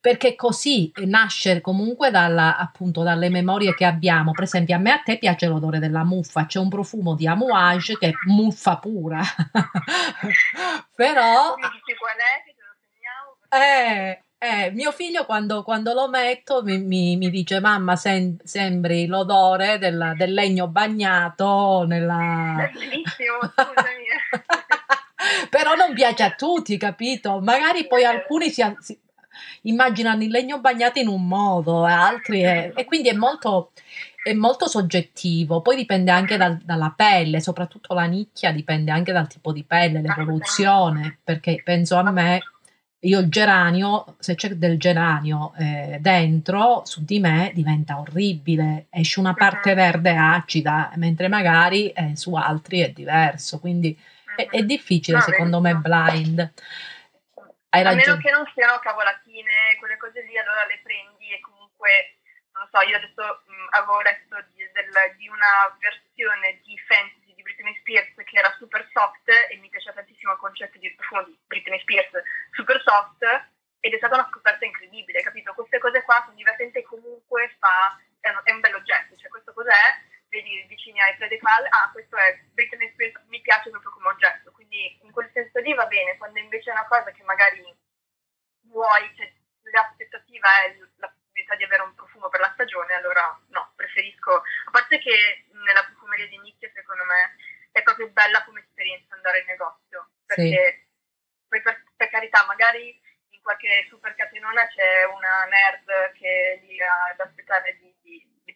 perché 0.07 0.37
così 0.37 0.89
nasce 1.03 1.59
comunque 1.59 2.11
dalla, 2.11 2.55
appunto, 2.55 3.03
dalle 3.03 3.27
memorie 3.29 3.75
che 3.75 3.83
abbiamo. 3.83 4.31
Per 4.31 4.45
esempio, 4.45 4.73
a 4.73 4.77
me 4.77 4.91
a 4.91 4.99
te 4.99 5.17
piace 5.17 5.47
l'odore 5.47 5.79
della 5.79 6.05
muffa, 6.05 6.45
c'è 6.45 6.59
un 6.59 6.69
profumo 6.69 7.13
di 7.13 7.27
amouage 7.27 7.97
che 7.97 8.07
è 8.07 8.11
muffa 8.27 8.77
pura. 8.77 9.19
Però... 10.95 11.55
Eh, 13.49 14.23
eh, 14.37 14.71
mio 14.71 14.93
figlio 14.93 15.25
quando, 15.25 15.63
quando 15.63 15.91
lo 15.91 16.07
metto 16.07 16.63
mi, 16.63 16.77
mi, 16.77 17.17
mi 17.17 17.29
dice 17.29 17.59
mamma 17.59 17.97
sem- 17.97 18.41
sembri 18.45 19.07
l'odore 19.07 19.77
del, 19.77 20.13
del 20.15 20.33
legno 20.33 20.69
bagnato 20.69 21.83
nella... 21.85 22.69
Bellissimo, 22.71 23.39
scusami. 23.41 24.05
Però 25.49 25.75
non 25.75 25.93
piace 25.93 26.23
a 26.23 26.31
tutti, 26.31 26.77
capito? 26.77 27.41
Magari 27.41 27.87
poi 27.87 28.05
alcuni 28.05 28.49
si, 28.49 28.63
si 28.79 28.97
immaginano 29.63 30.23
il 30.23 30.29
legno 30.29 30.59
bagnato 30.59 30.99
in 30.99 31.07
un 31.07 31.27
modo, 31.27 31.83
altri 31.83 32.41
è, 32.41 32.71
e 32.75 32.85
quindi 32.85 33.09
è 33.09 33.13
molto, 33.13 33.71
è 34.23 34.33
molto 34.33 34.67
soggettivo. 34.67 35.61
Poi 35.61 35.75
dipende 35.75 36.11
anche 36.11 36.37
dal, 36.37 36.57
dalla 36.57 36.93
pelle, 36.95 37.39
soprattutto 37.39 37.93
la 37.93 38.05
nicchia 38.05 38.51
dipende 38.51 38.91
anche 38.91 39.11
dal 39.11 39.27
tipo 39.27 39.51
di 39.51 39.63
pelle, 39.63 40.01
l'evoluzione, 40.01 41.19
perché 41.23 41.61
penso 41.63 41.95
a 41.95 42.11
me, 42.11 42.41
io 43.01 43.19
il 43.19 43.29
geranio, 43.29 44.15
se 44.19 44.35
c'è 44.35 44.49
del 44.55 44.79
geranio 44.79 45.53
eh, 45.57 45.97
dentro, 46.01 46.81
su 46.83 47.03
di 47.03 47.19
me 47.19 47.51
diventa 47.53 47.99
orribile, 47.99 48.87
esce 48.89 49.19
una 49.19 49.33
parte 49.33 49.73
verde 49.75 50.15
acida, 50.15 50.91
mentre 50.95 51.27
magari 51.27 51.89
eh, 51.89 52.15
su 52.15 52.33
altri 52.33 52.79
è 52.79 52.89
diverso, 52.89 53.59
quindi 53.59 53.97
è, 54.35 54.47
è 54.49 54.63
difficile 54.63 55.21
secondo 55.21 55.61
me 55.61 55.75
blind. 55.75 56.51
Hai 57.69 57.83
ragione. 57.83 58.03
A 58.03 58.05
meno 58.05 58.21
che 58.21 58.31
non 58.31 58.49
siano 58.53 58.79
cavolatine, 58.79 59.75
quelle 59.79 59.97
cose 59.97 60.21
lì, 60.23 60.37
allora 60.37 60.65
le 60.65 60.79
prendi 60.81 61.33
e 61.33 61.39
comunque, 61.41 62.17
non 62.53 62.67
so, 62.71 62.77
so, 62.77 62.87
io 62.87 62.95
adesso 62.97 63.43
mh, 63.45 63.67
avevo 63.69 64.01
letto 64.01 64.35
di, 64.53 64.63
del, 64.71 64.93
di 65.17 65.27
una 65.27 65.75
versione 65.79 66.61
di 66.63 66.77
fantasy 66.85 67.33
di 67.33 67.41
Britney 67.41 67.75
Spears 67.79 68.13
che 68.23 68.37
era 68.37 68.53
super 68.57 68.87
soft 68.93 69.27
e 69.29 69.57
mi 69.57 69.69
piaceva 69.69 69.95
tantissimo 69.95 70.33
il 70.33 70.37
concetto 70.37 70.77
di 70.77 70.93
profumo 70.93 71.23
di 71.23 71.37
Britney 71.47 71.79
Spears 71.81 72.11
super 72.51 72.81
soft 72.81 73.23
ed 73.79 73.93
è 73.93 73.97
stata 73.97 74.15
una 74.15 74.27
scoperta 74.29 74.65
incredibile, 74.65 75.21
capito? 75.21 75.53
Queste 75.53 75.79
cose 75.79 76.03
qua 76.03 76.21
sono 76.25 76.35
divertenti 76.35 76.79
e 76.79 76.83
comunque 76.83 77.55
fa, 77.59 77.97
è, 78.19 78.29
un, 78.29 78.41
è 78.43 78.51
un 78.51 78.75
oggetto, 78.75 79.15
cioè 79.17 79.29
questo 79.29 79.53
cos'è? 79.53 80.15
Vedi 80.37 80.61
vicini 80.67 81.01
ai 81.01 81.15
Fred 81.15 81.33
ah 81.41 81.89
questo 81.91 82.15
è 82.15 82.37
Britney 82.53 82.91
Spears, 82.91 83.25
mi 83.25 83.41
piace 83.41 83.71
proprio 83.71 83.89
come 83.89 84.09
oggetto, 84.09 84.51
quindi 84.51 84.99
in 85.01 85.11
quel 85.11 85.27
senso 85.33 85.57
lì 85.61 85.73
va 85.73 85.87
bene, 85.87 86.15
quando 86.17 86.37
invece 86.37 86.69
è 86.69 86.73
una 86.73 86.85
cosa 86.85 87.09
che 87.09 87.23
magari 87.23 87.65
vuoi, 88.69 89.15
cioè 89.15 89.33
l'aspettativa 89.71 90.47
è 90.61 90.77
la 90.97 91.09
possibilità 91.09 91.55
di 91.55 91.63
avere 91.63 91.81
un 91.81 91.95
profumo 91.95 92.29
per 92.29 92.41
la 92.41 92.51
stagione, 92.53 92.93
allora 92.93 93.25
no, 93.47 93.73
preferisco, 93.75 94.43
a 94.65 94.69
parte 94.69 94.99
che 94.99 95.47
nella 95.53 95.83
profumeria 95.85 96.27
di 96.27 96.37
nicchia 96.37 96.69
secondo 96.71 97.03
me 97.05 97.35
è 97.71 97.81
proprio 97.81 98.07
bella 98.09 98.43
come 98.43 98.59
esperienza 98.59 99.15
andare 99.15 99.39
in 99.39 99.47
negozio, 99.47 100.09
perché 100.23 100.85
sì. 100.85 100.87
poi 101.47 101.61
per, 101.63 101.83
per, 101.95 102.09
carità 102.09 102.45
magari 102.45 102.93
in 103.29 103.41
qualche 103.41 103.87
super 103.89 104.13
catenona 104.13 104.67
c'è 104.67 105.03
una 105.05 105.45
nerd 105.45 106.11
che 106.13 106.59
lì 106.61 106.79
ad 106.79 107.19
aspettare 107.19 107.75
di 107.77 107.96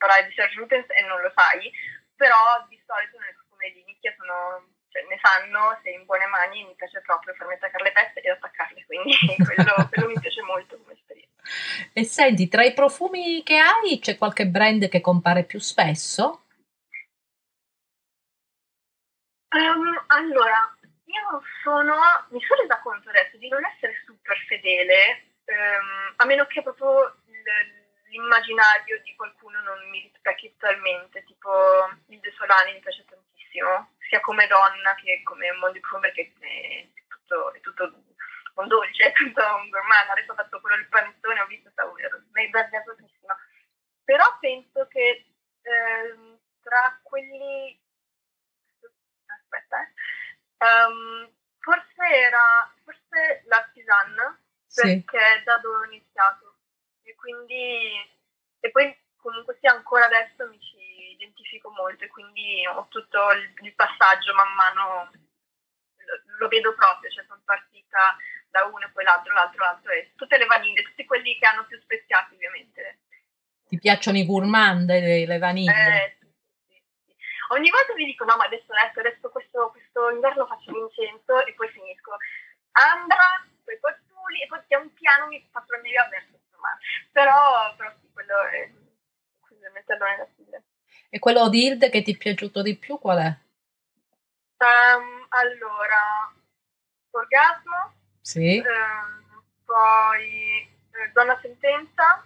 parlare 0.02 0.26
di 0.26 0.34
Serge 0.34 0.58
Lutens 0.58 0.90
e 0.90 1.06
non 1.06 1.22
lo 1.22 1.32
sai, 1.36 1.70
però 2.18 2.66
di 2.68 2.82
solito 2.90 3.20
nelle 3.20 3.38
profumerie 3.38 3.78
di 3.78 3.84
nicchia 3.86 4.14
sono 4.18 4.66
cioè, 4.90 5.06
ne 5.08 5.20
sanno, 5.22 5.80
sei 5.84 5.94
in 5.94 6.06
buone 6.06 6.26
mani 6.26 6.66
mi 6.66 6.76
piace 6.76 7.00
proprio 7.02 7.34
farmi 7.36 7.54
attaccare 7.54 7.84
le 7.84 7.92
peste 7.94 8.22
e 8.22 8.30
attaccarle, 8.32 8.86
quindi 8.86 9.16
quello, 9.46 9.88
quello 9.88 10.08
mi 10.10 10.20
piace 10.20 10.42
molto 10.42 10.78
come 10.82 10.94
esperienza. 10.94 11.30
E 11.94 12.04
senti, 12.04 12.50
tra 12.50 12.64
i 12.64 12.74
profumi 12.74 13.42
che 13.44 13.58
hai 13.58 14.00
c'è 14.00 14.18
qualche 14.18 14.48
brand 14.48 14.90
che 14.90 15.00
compare 15.00 15.44
più 15.44 15.60
spesso? 15.60 16.46
Um, 19.54 20.04
allora, 20.08 20.76
io 21.06 21.42
sono, 21.64 21.96
mi 22.30 22.42
sono 22.42 22.62
resa 22.62 22.80
conto 22.82 23.10
adesso 23.10 23.38
di 23.38 23.48
non 23.48 23.64
essere 23.66 23.94
super 24.06 24.38
fedele, 24.48 25.36
um, 25.46 26.14
a 26.18 26.26
meno 26.26 26.46
che 26.48 26.62
proprio 26.62 27.16
l'immaginario 28.12 29.02
di 29.02 29.16
qualcuno 29.16 29.60
non 29.62 29.90
mi 29.90 30.02
rispecchi 30.02 30.52
totalmente, 30.58 31.24
tipo 31.24 31.50
il 32.08 32.20
De 32.20 32.32
Solani 32.38 32.74
mi 32.74 32.80
piace 32.80 33.06
tantissimo, 33.06 33.96
sia 34.08 34.20
come 34.20 34.48
donna 34.48 34.94
che 34.96 35.22
come 35.24 35.52
mondo 35.54 35.72
di 35.72 35.82
perché 36.00 36.34
è 36.40 36.88
tutto, 37.08 37.54
è 37.54 37.60
tutto 37.62 38.04
un 38.56 38.68
dolce, 38.68 39.04
è 39.08 39.12
tutto 39.14 39.42
un 39.42 39.70
gourmand, 39.70 40.10
adesso 40.10 40.32
ho 40.32 40.36
fatto 40.36 40.60
quello 40.60 40.76
del 40.76 40.88
panettone, 40.88 41.42
ho 41.42 41.48
visto 41.48 41.70
sta 41.72 41.86
mi 41.86 42.46
è 42.46 42.50
tantissimo. 42.52 43.36
Però 44.04 44.38
penso 44.40 44.88
che 44.88 45.26
eh, 45.62 46.40
tra 46.62 47.00
quelli... 47.04 47.80
Aspetta, 49.26 49.82
eh. 49.82 50.86
um, 50.86 51.32
forse 51.60 52.04
era 52.04 52.74
forse 52.84 53.44
l'artisan, 53.46 54.40
sì. 54.66 55.04
perché 55.04 55.44
da 55.44 55.58
dove 55.58 55.78
ho 55.78 55.84
iniziato. 55.86 56.51
E 57.12 57.16
quindi... 57.16 57.92
E 58.62 58.72
poi 58.72 58.96
comunque 59.18 59.58
sia 59.60 59.72
ancora 59.72 60.06
adesso 60.06 60.48
mi 60.48 60.60
ci 60.60 60.80
identifico 61.12 61.70
molto 61.72 62.04
e 62.04 62.08
quindi 62.08 62.66
ho 62.66 62.88
tutto 62.90 63.32
il, 63.32 63.54
il 63.62 63.74
passaggio 63.76 64.34
man 64.34 64.54
mano, 64.54 65.12
lo, 65.12 66.38
lo, 66.40 66.48
vedo 66.48 66.74
proprio, 66.74 67.10
cioè 67.12 67.26
sono 67.26 67.42
partita 67.44 68.16
da 68.50 68.66
uno 68.66 68.86
e 68.86 68.90
poi 68.90 69.04
l'altro, 69.04 69.34
l'altro, 69.34 69.64
l'altro 69.64 69.92
e 69.92 70.12
tutte 70.16 70.38
le 70.38 70.46
vaniglie, 70.46 70.84
tutti 70.84 71.06
quelli 71.06 71.38
che 71.38 71.46
hanno 71.46 71.66
più 71.66 71.80
speziati 71.80 72.36
ovviamente. 72.36 73.00
Ti 73.68 73.78
piacciono 73.78 74.18
i 74.18 74.26
gourmand, 74.26 74.90
le, 74.90 75.26
le 75.26 75.38
vaniglie? 75.38 76.04
Eh. 76.04 76.20
Ogni 77.50 77.70
volta 77.70 77.94
mi 77.94 78.06
dico 78.06 78.24
no 78.24 78.36
ma 78.38 78.46
adesso, 78.46 78.72
adesso, 78.72 79.00
adesso 79.00 79.30
questo, 79.30 79.72
questo 79.72 80.10
inverno 80.12 80.46
faccio 80.46 80.72
l'incenso 80.72 81.46
e 81.46 81.54
poi 81.54 81.68
finisco. 81.70 82.16
Ambra, 82.72 83.46
poi 83.64 83.78
postuli 83.80 84.42
e 84.42 84.48
poi 84.48 84.62
pian 84.68 84.94
piano 84.94 85.28
mi 85.28 85.46
faccio 85.52 85.76
la 85.76 85.82
mia 85.82 86.08
verso 86.10 86.41
insomma. 86.62 86.78
Però, 87.12 87.76
però 87.76 87.92
sì, 88.00 88.10
quello 88.14 88.42
è, 88.48 88.72
il 89.50 89.72
metallone 89.74 90.18
da 90.18 90.28
stile. 90.34 90.64
E 91.10 91.20
quello 91.20 91.50
di 91.50 91.66
Hilde 91.66 91.90
che 91.90 92.04
ti 92.04 92.14
è 92.14 92.18
piaciuto 92.18 92.62
di 92.62 92.78
più 92.78 93.00
qual 93.00 93.18
è? 93.18 93.38
Um, 94.62 95.26
allora, 95.30 96.34
Orgasmo, 97.10 97.94
sì. 98.22 98.64
um, 98.64 99.44
poi 99.66 100.62
eh, 100.62 101.12
Donna 101.14 101.38
Sentenza 101.42 102.26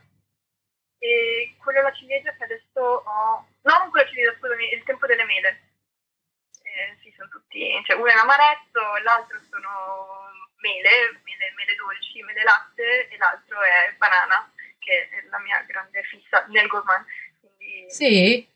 e 0.97 1.55
quello 1.57 1.81
la 1.81 1.93
ciliegia 1.93 2.33
che 2.33 2.43
adesso 2.43 2.79
ho... 2.79 3.47
No, 3.61 3.77
non 3.77 3.89
quello 3.89 4.07
ciliegia, 4.09 4.35
scusami, 4.37 4.73
Il 4.73 4.83
Tempo 4.83 5.05
delle 5.07 5.23
Mele. 5.23 5.61
Eh, 6.61 6.97
sì, 7.01 7.13
sono 7.15 7.29
tutti... 7.29 7.81
Cioè, 7.85 7.95
uno 7.95 8.07
è 8.07 8.15
l'amaretto, 8.15 8.81
l'altro 9.03 9.39
sono 9.49 10.44
mele, 10.61 11.21
mele, 11.23 11.53
mele 11.55 11.75
dolci, 11.75 12.21
mele 12.21 12.43
latte 12.43 13.07
e 13.07 13.17
l'altro 13.17 13.61
è 13.61 13.93
banana, 13.97 14.51
che 14.79 15.09
è 15.09 15.25
la 15.29 15.39
mia 15.39 15.61
grande 15.67 16.03
fissa 16.03 16.45
nel 16.49 16.67
gourmand. 16.67 17.05
Quindi... 17.39 17.89
Sì? 17.89 18.53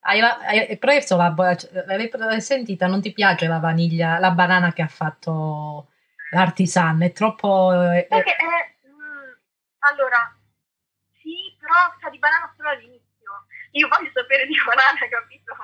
Hai, 0.00 0.20
hai 0.20 0.78
preso 0.78 1.16
la 1.16 1.34
l'hai 1.36 2.40
sentita? 2.40 2.86
Non 2.86 3.02
ti 3.02 3.12
piace 3.12 3.46
la 3.46 3.58
vaniglia, 3.58 4.18
la 4.18 4.30
banana 4.30 4.72
che 4.72 4.82
ha 4.82 4.88
fatto 4.88 5.90
l'artisan? 6.30 7.02
È 7.02 7.12
troppo. 7.12 7.72
È, 7.72 8.06
Perché 8.06 8.36
è, 8.36 8.88
mm, 8.88 9.32
allora, 9.80 10.34
sì, 11.20 11.54
però 11.58 11.74
sa 12.00 12.08
di 12.08 12.18
banana 12.18 12.52
solo 12.56 12.70
all'inizio. 12.70 13.46
Io 13.72 13.88
voglio 13.88 14.10
sapere 14.14 14.46
di 14.46 14.56
banana, 14.64 15.08
capito? 15.10 15.54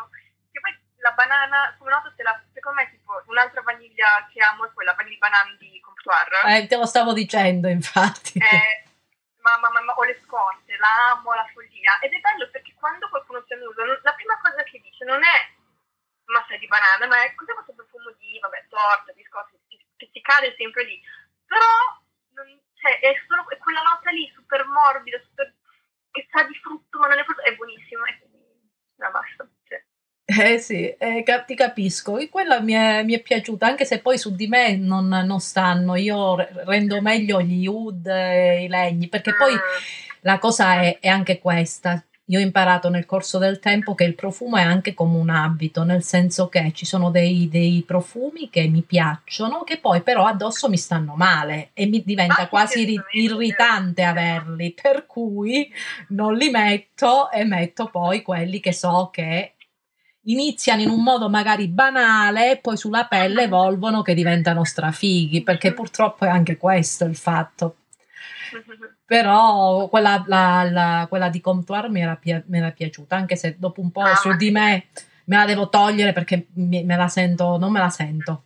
La 1.05 1.13
banana, 1.13 1.75
come 1.77 1.91
noto, 1.91 2.11
se 2.17 2.23
la, 2.23 2.33
secondo 2.55 2.81
me, 2.81 2.89
tipo, 2.89 3.13
un'altra 3.27 3.61
vaniglia 3.61 4.27
che 4.33 4.41
amo 4.41 4.65
è 4.65 4.73
quella 4.73 4.95
vaniglia 4.95 5.19
banana 5.19 5.55
di 5.59 5.79
comptoir. 5.85 6.49
Eh, 6.49 6.67
te 6.67 6.77
lo 6.77 6.87
stavo 6.87 7.13
dicendo, 7.13 7.69
infatti. 7.69 8.39
Eh, 8.41 8.89
mamma, 9.45 9.69
mamma, 9.69 9.93
ho 9.93 10.03
le 10.05 10.19
scorte, 10.25 10.75
la 10.79 11.13
amo 11.13 11.35
la 11.35 11.45
follia. 11.53 11.99
Ed 12.01 12.15
è 12.15 12.21
bello 12.21 12.49
perché 12.49 12.73
quando 12.81 13.11
qualcuno 13.11 13.45
si 13.47 13.53
annusa, 13.53 13.85
la 13.85 14.15
prima 14.15 14.41
cosa 14.41 14.63
che 14.63 14.81
dice 14.81 15.05
non 15.05 15.23
è 15.23 15.53
massa 16.25 16.57
di 16.57 16.67
banana, 16.67 17.07
ma 17.07 17.23
è 17.23 17.35
cos'è 17.35 17.53
questo 17.53 17.75
profumo 17.75 18.11
di, 18.17 18.39
vabbè, 18.41 18.65
torta, 18.69 19.13
biscotti, 19.13 19.61
che 19.69 20.09
ti 20.11 20.23
cade 20.23 20.55
sempre 20.57 20.85
lì. 20.85 20.97
Però 21.45 22.01
non, 22.33 22.49
cioè, 22.81 22.99
è 23.01 23.13
solo 23.29 23.45
è 23.51 23.59
quella 23.59 23.83
nota 23.83 24.09
lì, 24.09 24.25
super 24.33 24.65
morbida, 24.65 25.21
super, 25.21 25.53
che 26.11 26.27
sa 26.33 26.45
di 26.45 26.57
frutto, 26.65 26.99
ma 26.99 27.09
non 27.09 27.19
è 27.19 27.25
frutto, 27.25 27.43
è 27.43 27.55
buonissimo. 27.55 28.07
E 28.07 28.19
quindi, 28.19 28.41
no, 28.97 29.11
basta. 29.11 29.47
Eh 30.27 30.59
sì, 30.59 30.89
eh, 30.89 31.23
ti 31.47 31.55
capisco. 31.55 32.17
E 32.17 32.31
quella 32.31 32.61
mi 32.61 32.73
è, 32.73 33.03
mi 33.03 33.13
è, 33.15 33.21
piaciuta, 33.21 33.67
anche 33.67 33.85
se 33.85 34.01
poi 34.01 34.17
su 34.17 34.35
di 34.35 34.47
me 34.47 34.77
non, 34.77 35.07
non 35.09 35.41
stanno. 35.41 35.97
Io 35.97 36.37
rendo 36.65 37.01
meglio 37.03 37.43
gli 37.43 37.67
oud 37.67 38.07
e 38.07 38.65
i 38.65 38.69
legni, 38.69 39.09
perché 39.09 39.35
poi 39.35 39.53
mm. 39.53 39.59
la 40.21 40.39
cosa 40.39 40.81
è, 40.81 40.99
è 40.99 41.09
anche 41.09 41.39
questa. 41.39 42.03
Io 42.29 42.39
ho 42.39 42.43
imparato 42.43 42.89
nel 42.89 43.05
corso 43.05 43.37
del 43.37 43.59
tempo 43.59 43.95
che 43.95 44.05
il 44.05 44.15
profumo 44.15 44.57
è 44.57 44.63
anche 44.63 44.95
come 44.95 45.19
un 45.19 45.29
abito, 45.29 45.85
nel 45.85 46.03
senso 46.03 46.49
che 46.49 46.73
ci 46.73 46.87
sono 46.87 47.11
dei, 47.11 47.51
dei 47.51 47.85
profumi 47.87 48.49
che 48.49 48.67
mi 48.67 48.81
piacciono, 48.81 49.63
che 49.63 49.77
poi 49.77 50.01
però 50.01 50.25
addosso 50.25 50.71
mi 50.71 50.79
stanno 50.79 51.17
male 51.17 51.71
e 51.75 51.85
mi 51.85 52.03
diventa 52.03 52.43
ah, 52.43 52.49
quasi 52.49 52.99
irritante 53.11 54.05
averli, 54.05 54.73
per 54.73 55.05
cui 55.05 55.71
non 56.09 56.35
li 56.35 56.49
metto 56.49 57.31
e 57.31 57.45
metto 57.45 57.89
poi 57.89 58.23
quelli 58.23 58.59
che 58.59 58.73
so 58.73 59.11
che 59.13 59.53
iniziano 60.25 60.83
in 60.83 60.91
un 60.91 61.03
modo 61.03 61.29
magari 61.29 61.69
banale 61.69 62.53
e 62.53 62.57
poi 62.59 62.77
sulla 62.77 63.07
pelle 63.07 63.43
evolvono 63.43 64.03
che 64.03 64.15
diventano 64.15 64.65
strafighi, 64.65 65.43
perché 65.43 65.73
purtroppo 65.73 66.25
è 66.25 66.29
anche 66.29 66.57
questo 66.57 67.05
il 67.05 67.17
fatto. 67.17 67.77
Però 69.07 69.89
quella, 69.89 70.25
la, 70.27 70.69
la, 70.71 71.07
quella 71.09 71.29
di 71.29 71.41
Comptoir 71.41 71.91
mi 71.91 72.01
era, 72.01 72.19
mi 72.23 72.59
era, 72.59 72.71
piaciuta, 72.71 73.17
anche 73.17 73.37
se 73.37 73.57
dopo 73.59 73.81
un 73.81 73.91
po' 73.91 74.01
ah, 74.01 74.15
su 74.17 74.35
di 74.35 74.51
me 74.51 74.87
me 75.25 75.37
la 75.37 75.45
devo 75.45 75.69
togliere 75.69 76.13
perché 76.13 76.49
me 76.55 76.97
la 76.97 77.09
sento, 77.09 77.57
non 77.59 77.71
me 77.73 77.81
la 77.81 77.91
sento. 77.91 78.45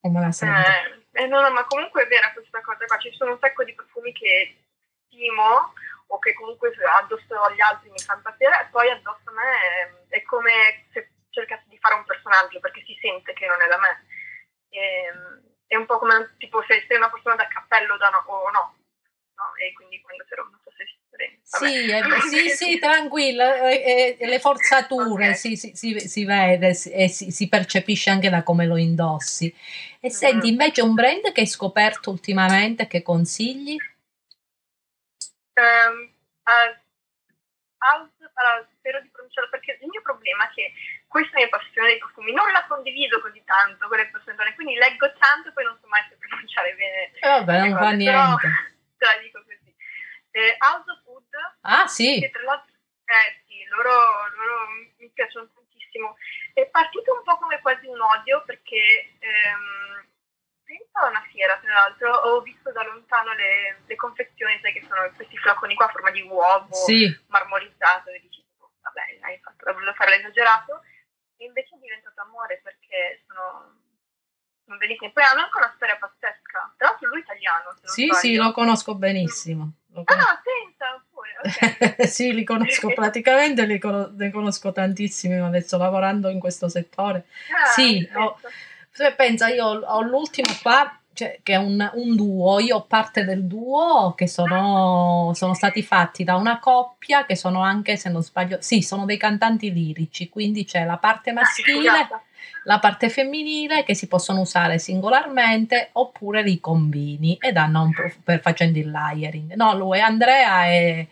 Non 0.00 0.12
me 0.12 0.20
la 0.20 0.32
sento. 0.32 0.68
Eh, 1.12 1.22
eh, 1.22 1.26
no, 1.26 1.40
no, 1.40 1.50
ma 1.50 1.64
comunque 1.64 2.04
è 2.04 2.06
vera 2.06 2.32
questa 2.32 2.60
cosa 2.60 2.84
qua. 2.86 2.98
Ci 2.98 3.12
sono 3.16 3.32
un 3.32 3.38
sacco 3.40 3.64
di 3.64 3.74
profumi 3.74 4.12
che 4.12 4.56
stimo 5.06 5.72
o 6.08 6.18
che 6.18 6.34
comunque 6.34 6.72
addosso 6.84 7.34
agli 7.42 7.60
altri 7.60 7.90
mi 7.90 7.98
fanno 7.98 8.18
impazzire 8.18 8.60
e 8.60 8.68
poi 8.70 8.90
addosso 8.90 9.24
a 9.24 9.32
me 9.32 9.50
è, 10.08 10.16
è, 10.16 10.22
come 10.22 10.86
se 10.92 11.10
cercassi 11.30 11.68
di 11.68 11.78
fare 11.78 11.94
un 11.94 12.04
personaggio 12.04 12.60
perché 12.60 12.82
si 12.84 12.96
sente 13.00 13.32
che 13.32 13.46
non 13.46 13.60
è 13.60 13.66
da 13.66 13.78
me. 13.78 14.06
E, 14.68 14.78
ehm, 14.78 15.42
è 15.66 15.76
un 15.76 15.86
po' 15.86 15.98
come 15.98 16.34
tipo 16.38 16.62
se 16.62 16.84
sei 16.86 16.96
una 16.96 17.10
persona 17.10 17.34
da 17.34 17.48
cappello 17.48 17.96
da 17.96 18.08
no, 18.10 18.22
o 18.26 18.50
no. 18.50 18.76
no? 19.34 19.54
E 19.56 19.72
quindi 19.72 20.00
quando 20.00 20.24
non 20.36 20.60
so 20.62 20.70
se 20.76 20.84
sì, 21.42 21.64
eh, 21.64 22.02
sì, 22.28 22.48
sì, 22.50 22.78
tranquilla, 22.78 23.68
eh, 23.68 24.16
eh, 24.18 24.26
le 24.26 24.40
forzature 24.40 25.28
okay. 25.28 25.34
si, 25.34 25.56
si, 25.56 25.72
si, 25.74 25.98
si, 26.00 26.24
vede 26.24 26.76
e 26.90 27.08
si, 27.08 27.48
percepisce 27.48 28.10
anche 28.10 28.28
da 28.28 28.42
come 28.42 28.66
lo 28.66 28.76
indossi. 28.76 29.52
E 30.00 30.08
mm. 30.08 30.10
senti, 30.10 30.48
invece 30.48 30.82
un 30.82 30.94
brand 30.94 31.32
che 31.32 31.40
hai 31.40 31.46
scoperto 31.46 32.10
ultimamente 32.10 32.86
che 32.86 33.02
consigli? 33.02 33.76
Um, 35.56 36.12
uh, 36.44 36.84
allora, 37.78 38.66
spero 38.78 39.00
di 39.00 39.08
pronunciarlo 39.10 39.50
perché 39.50 39.78
il 39.80 39.88
mio 39.88 40.02
problema 40.02 40.48
è 40.48 40.52
che 40.52 40.72
questa 41.06 41.36
mia 41.36 41.48
passione 41.48 41.88
dei 41.88 41.98
profumi 41.98 42.32
non 42.32 42.50
la 42.52 42.64
condivido 42.66 43.20
così 43.20 43.42
tanto 43.44 43.88
con 43.88 43.96
le 43.98 44.08
persone, 44.08 44.54
quindi 44.54 44.74
leggo 44.74 45.12
tanto 45.18 45.48
e 45.48 45.52
poi 45.52 45.64
non 45.64 45.78
so 45.80 45.86
mai 45.86 46.04
se 46.08 46.16
pronunciare 46.16 46.74
bene. 46.74 47.12
Eh 47.20 47.28
vabbè, 47.28 47.68
non 47.68 47.78
fa 47.78 47.90
niente. 47.92 48.48
Te 48.98 49.04
la 49.04 49.18
dico 49.20 49.42
così. 49.44 49.74
Eh, 50.30 50.56
House 50.58 50.90
of 50.90 51.02
Food. 51.04 51.28
Ah 51.62 51.86
sì. 51.86 52.20
Che 52.20 52.30
tra 52.30 52.42
l'altro, 52.42 52.74
eh 53.04 53.42
sì, 53.46 53.64
loro, 53.68 53.92
loro 54.36 54.54
mi 54.98 55.10
piacciono 55.12 55.48
tantissimo. 55.54 56.16
È 56.54 56.66
partito 56.66 57.12
un 57.12 57.22
po' 57.22 57.36
come 57.38 57.60
quasi 57.60 57.86
un 57.86 58.00
odio 58.00 58.42
perché... 58.44 59.16
Ehm, 59.18 60.04
penso 60.66 60.98
a 60.98 61.08
una 61.08 61.24
fiera, 61.30 61.56
tra 61.62 61.72
l'altro, 61.72 62.10
ho 62.10 62.40
visto 62.42 62.72
da 62.72 62.82
lontano 62.82 63.32
le, 63.32 63.80
le 63.86 63.94
confezioni, 63.94 64.58
sai 64.60 64.72
che 64.72 64.84
sono 64.86 65.08
questi 65.14 65.36
flaconi 65.38 65.74
qua 65.74 65.86
a 65.86 65.90
forma 65.90 66.10
di 66.10 66.22
uovo 66.22 66.74
sì. 66.74 67.06
marmorizzato 67.28 68.10
e 68.10 68.20
dici, 68.20 68.44
oh, 68.58 68.72
vabbè, 68.82 69.18
hai 69.22 69.38
fatto, 69.38 69.72
volevo 69.72 69.94
fare 69.94 70.16
l'esagerato, 70.16 70.82
e 71.38 71.44
invece 71.46 71.76
è 71.76 71.78
diventato 71.78 72.20
amore 72.20 72.60
perché 72.62 73.22
sono, 73.26 73.78
sono 74.64 74.76
bellissimi. 74.76 75.12
Poi 75.12 75.22
hanno 75.22 75.42
anche 75.42 75.56
una 75.56 75.72
storia 75.76 75.96
pazzesca, 75.96 76.74
tra 76.76 76.88
l'altro 76.88 77.08
lui 77.08 77.20
è 77.20 77.22
italiano. 77.22 77.76
sì, 77.82 78.08
sì, 78.10 78.34
lo 78.34 78.52
conosco 78.52 78.94
benissimo. 78.96 79.70
Lo 79.94 80.04
conosco. 80.04 80.28
Ah, 80.28 80.42
senza, 80.44 81.04
pure, 81.08 81.30
okay. 81.40 82.04
sì, 82.10 82.34
li 82.34 82.44
conosco 82.44 82.92
praticamente, 82.92 83.64
li 83.64 83.78
con- 83.78 84.14
ne 84.16 84.30
conosco 84.30 84.72
tantissimi 84.72 85.38
adesso 85.38 85.78
lavorando 85.78 86.28
in 86.28 86.40
questo 86.40 86.68
settore. 86.68 87.26
Ah, 87.50 87.66
sì, 87.66 88.06
ho, 88.12 88.38
se 88.96 89.12
pensa, 89.12 89.48
io 89.48 89.66
ho 89.66 90.00
l'ultimo 90.00 90.48
qua, 90.62 90.98
cioè, 91.12 91.40
che 91.42 91.52
è 91.52 91.56
un, 91.56 91.90
un, 91.96 92.16
duo, 92.16 92.60
io 92.60 92.76
ho 92.76 92.86
parte 92.86 93.24
del 93.24 93.44
duo 93.44 94.14
che 94.16 94.26
sono, 94.26 95.32
sono, 95.34 95.52
stati 95.52 95.82
fatti 95.82 96.24
da 96.24 96.36
una 96.36 96.58
coppia 96.58 97.26
che 97.26 97.36
sono 97.36 97.60
anche, 97.60 97.98
se 97.98 98.08
non 98.08 98.22
sbaglio, 98.22 98.56
sì, 98.60 98.80
sono 98.80 99.04
dei 99.04 99.18
cantanti 99.18 99.70
lirici, 99.70 100.30
quindi 100.30 100.64
c'è 100.64 100.86
la 100.86 100.96
parte 100.96 101.32
maschile, 101.32 102.08
la 102.64 102.78
parte 102.78 103.10
femminile 103.10 103.84
che 103.84 103.94
si 103.94 104.08
possono 104.08 104.40
usare 104.40 104.78
singolarmente 104.78 105.90
oppure 105.92 106.42
li 106.42 106.58
combini 106.58 107.36
e 107.38 107.52
danno 107.52 107.82
un 107.82 107.92
per 108.24 108.40
facendo 108.40 108.78
il 108.78 108.90
layering. 108.90 109.52
No, 109.56 109.76
lui 109.76 110.00
Andrea 110.00 110.64
è, 110.64 111.06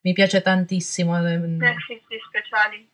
mi 0.00 0.12
piace 0.12 0.42
tantissimo. 0.42 1.24
Eh, 1.24 1.38
sì, 1.86 2.02
sì, 2.08 2.16
speciali 2.26 2.88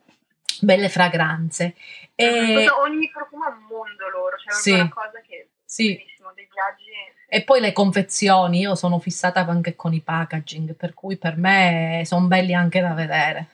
belle 0.60 0.88
fragranze. 0.88 1.74
E... 2.14 2.68
Ogni 2.70 3.10
profumo 3.10 3.44
ha 3.44 3.48
un 3.50 3.64
mondo 3.64 4.08
loro, 4.08 4.36
cioè 4.38 4.52
sì. 4.52 4.72
una 4.72 4.88
cosa 4.88 5.20
che 5.20 5.50
sì. 5.64 5.94
bellissimo, 5.94 6.32
dei 6.34 6.48
viaggi. 6.52 6.90
E 7.28 7.42
poi 7.42 7.60
le 7.60 7.72
confezioni, 7.72 8.60
io 8.60 8.74
sono 8.74 8.98
fissata 8.98 9.40
anche 9.40 9.74
con 9.74 9.92
i 9.92 10.00
packaging, 10.00 10.74
per 10.74 10.94
cui 10.94 11.16
per 11.16 11.36
me 11.36 12.02
sono 12.04 12.26
belli 12.26 12.54
anche 12.54 12.80
da 12.80 12.94
vedere. 12.94 13.48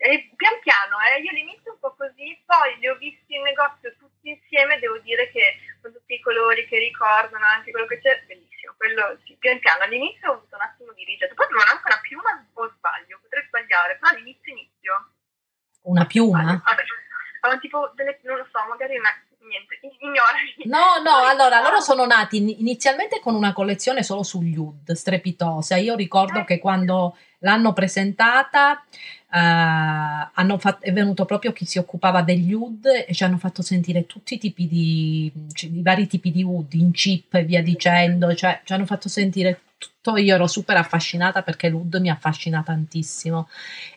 E 0.00 0.30
pian 0.36 0.60
piano, 0.62 0.94
eh, 1.02 1.20
io 1.20 1.30
all'inizio 1.30 1.72
un 1.72 1.78
po' 1.80 1.96
così, 1.98 2.40
poi 2.46 2.78
li 2.78 2.86
ho 2.86 2.94
visti 2.96 3.34
in 3.34 3.42
negozio 3.42 3.96
tutti 3.98 4.30
insieme, 4.30 4.78
devo 4.78 4.98
dire 4.98 5.28
che 5.32 5.58
con 5.82 5.92
tutti 5.92 6.14
i 6.14 6.20
colori 6.20 6.68
che 6.68 6.78
ricordano, 6.78 7.44
anche 7.44 7.72
quello 7.72 7.86
che 7.86 7.98
c'è, 7.98 8.22
bellissimo, 8.26 8.74
quello 8.76 9.18
sì, 9.26 9.34
pian 9.40 9.58
piano. 9.58 9.82
All'inizio 9.82 10.30
ho 10.30 10.34
avuto 10.34 10.54
un 10.54 10.62
attimo 10.62 10.92
di 10.92 11.02
rigetto, 11.02 11.34
poi 11.34 11.48
non 11.50 11.66
ho 11.66 11.70
anche 11.74 11.90
una 11.90 12.00
piuma 12.00 12.30
o 12.30 12.70
sbaglio, 12.78 13.18
potrei 13.20 13.42
sbagliare, 13.50 13.98
però 13.98 14.14
all'inizio 14.14 14.52
inizio 14.52 15.17
una 15.88 16.06
piuma? 16.06 16.62
Vabbè, 17.40 17.58
tipo 17.60 17.92
delle, 17.94 18.18
non 18.22 18.38
lo 18.38 18.46
so, 18.50 18.58
magari 18.68 18.98
una, 18.98 19.10
niente, 19.48 19.78
ignorami. 19.98 20.54
No, 20.64 21.02
no, 21.02 21.26
allora 21.26 21.60
loro 21.60 21.80
sono 21.80 22.04
nati 22.06 22.60
inizialmente 22.60 23.20
con 23.20 23.34
una 23.34 23.52
collezione 23.52 24.02
solo 24.02 24.22
sugli 24.22 24.56
UD, 24.56 24.92
strepitosa. 24.92 25.76
Io 25.76 25.96
ricordo 25.96 26.40
eh. 26.40 26.44
che 26.44 26.58
quando 26.58 27.16
l'hanno 27.40 27.72
presentata 27.72 28.84
uh, 29.30 30.58
fatto, 30.58 30.84
è 30.84 30.92
venuto 30.92 31.24
proprio 31.24 31.52
chi 31.52 31.64
si 31.64 31.78
occupava 31.78 32.22
degli 32.22 32.52
UD 32.52 33.04
e 33.06 33.14
ci 33.14 33.24
hanno 33.24 33.38
fatto 33.38 33.62
sentire 33.62 34.06
tutti 34.06 34.34
i 34.34 34.38
tipi 34.38 34.66
di, 34.66 35.32
cioè, 35.52 35.70
i 35.70 35.82
vari 35.82 36.06
tipi 36.06 36.30
di 36.30 36.42
UD 36.42 36.72
in 36.74 36.92
chip 36.92 37.34
e 37.34 37.44
via 37.44 37.62
dicendo, 37.62 38.34
cioè 38.34 38.60
ci 38.64 38.72
hanno 38.72 38.86
fatto 38.86 39.08
sentire 39.08 39.60
tutto, 40.08 40.16
io 40.16 40.34
ero 40.34 40.46
super 40.46 40.76
affascinata 40.76 41.42
perché 41.42 41.68
l'UD 41.68 41.96
mi 41.96 42.10
affascina 42.10 42.62
tantissimo. 42.62 43.48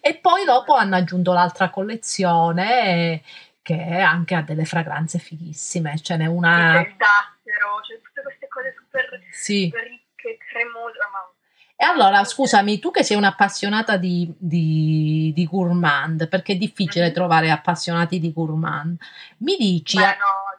E 0.02 0.16
poi 0.16 0.46
dopo 0.46 0.76
hanno 0.76 0.96
aggiunto 0.96 1.32
l'altra 1.34 1.70
collezione 1.70 3.22
che 3.62 3.98
anche 4.00 4.36
ha 4.36 4.42
delle 4.42 4.66
fragranze 4.66 5.20
fighissime, 5.20 6.00
ce 6.02 6.18
n'è 6.18 6.26
una... 6.26 6.82
Il 6.82 6.96
dattero, 6.98 7.82
cioè 7.88 8.02
tutte 8.02 8.22
queste 8.24 8.48
cose 8.48 8.74
super, 8.76 9.20
sì. 9.32 9.66
super 9.66 9.84
ricche, 9.84 10.38
cremose, 10.50 10.98
ma 11.12 11.30
e 11.82 11.84
allora, 11.84 12.24
scusami, 12.24 12.78
tu 12.78 12.92
che 12.92 13.04
sei 13.04 13.18
un'appassionata 13.18 13.98
di, 13.98 14.32
di, 14.38 15.32
di 15.34 15.46
gourmand, 15.48 16.28
perché 16.28 16.54
è 16.54 16.56
difficile 16.56 17.06
mm-hmm. 17.06 17.14
trovare 17.14 17.50
appassionati 17.50 18.20
di 18.20 18.32
gourmand, 18.32 19.00
mi 19.38 19.56
dici... 19.58 19.98
Beh, 19.98 20.04
no. 20.04 20.51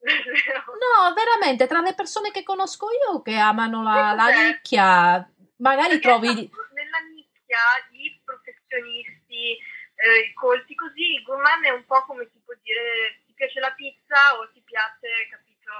No, 0.00 1.14
veramente, 1.14 1.66
tra 1.66 1.80
le 1.80 1.94
persone 1.94 2.30
che 2.30 2.42
conosco 2.42 2.88
io 2.90 3.22
che 3.22 3.36
amano 3.36 3.82
la, 3.82 4.12
la 4.12 4.28
nicchia, 4.28 5.28
magari 5.56 5.98
perché 5.98 6.08
trovi... 6.08 6.28
Nella 6.28 6.98
nicchia 7.14 7.60
i 7.92 8.20
professionisti, 8.24 9.58
eh, 9.94 10.32
colti 10.34 10.74
così, 10.74 11.14
il 11.14 11.22
gourmand 11.22 11.64
è 11.64 11.70
un 11.70 11.84
po' 11.84 12.04
come 12.06 12.28
può 12.44 12.54
dire, 12.62 13.20
ti 13.26 13.34
piace 13.34 13.60
la 13.60 13.72
pizza 13.72 14.38
o 14.38 14.48
ti 14.50 14.62
piace, 14.64 15.28
capito 15.30 15.72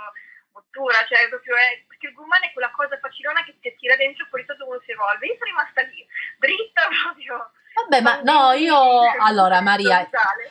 cottura, 0.53 0.95
cioè 1.09 1.29
proprio 1.29 1.57
è, 1.57 1.83
perché 1.87 2.09
il 2.09 2.15
gourmand 2.15 2.45
è 2.45 2.53
quella 2.53 2.71
cosa 2.71 2.99
facilona 2.99 3.43
che 3.45 3.57
ti 3.61 3.75
tira 3.79 3.97
dentro 3.97 4.27
poi 4.31 4.45
sotto 4.47 4.67
uno 4.67 4.81
si 4.85 4.91
evolve. 4.91 5.27
Io 5.27 5.35
sono 5.35 5.51
rimasta 5.51 5.83
lì, 5.83 6.07
dritta 6.39 6.83
proprio. 7.03 7.51
Vabbè, 7.73 8.01
ma 8.03 8.21
no, 8.23 8.53
io 8.53 8.77
allora 9.23 9.61
Maria, 9.61 10.09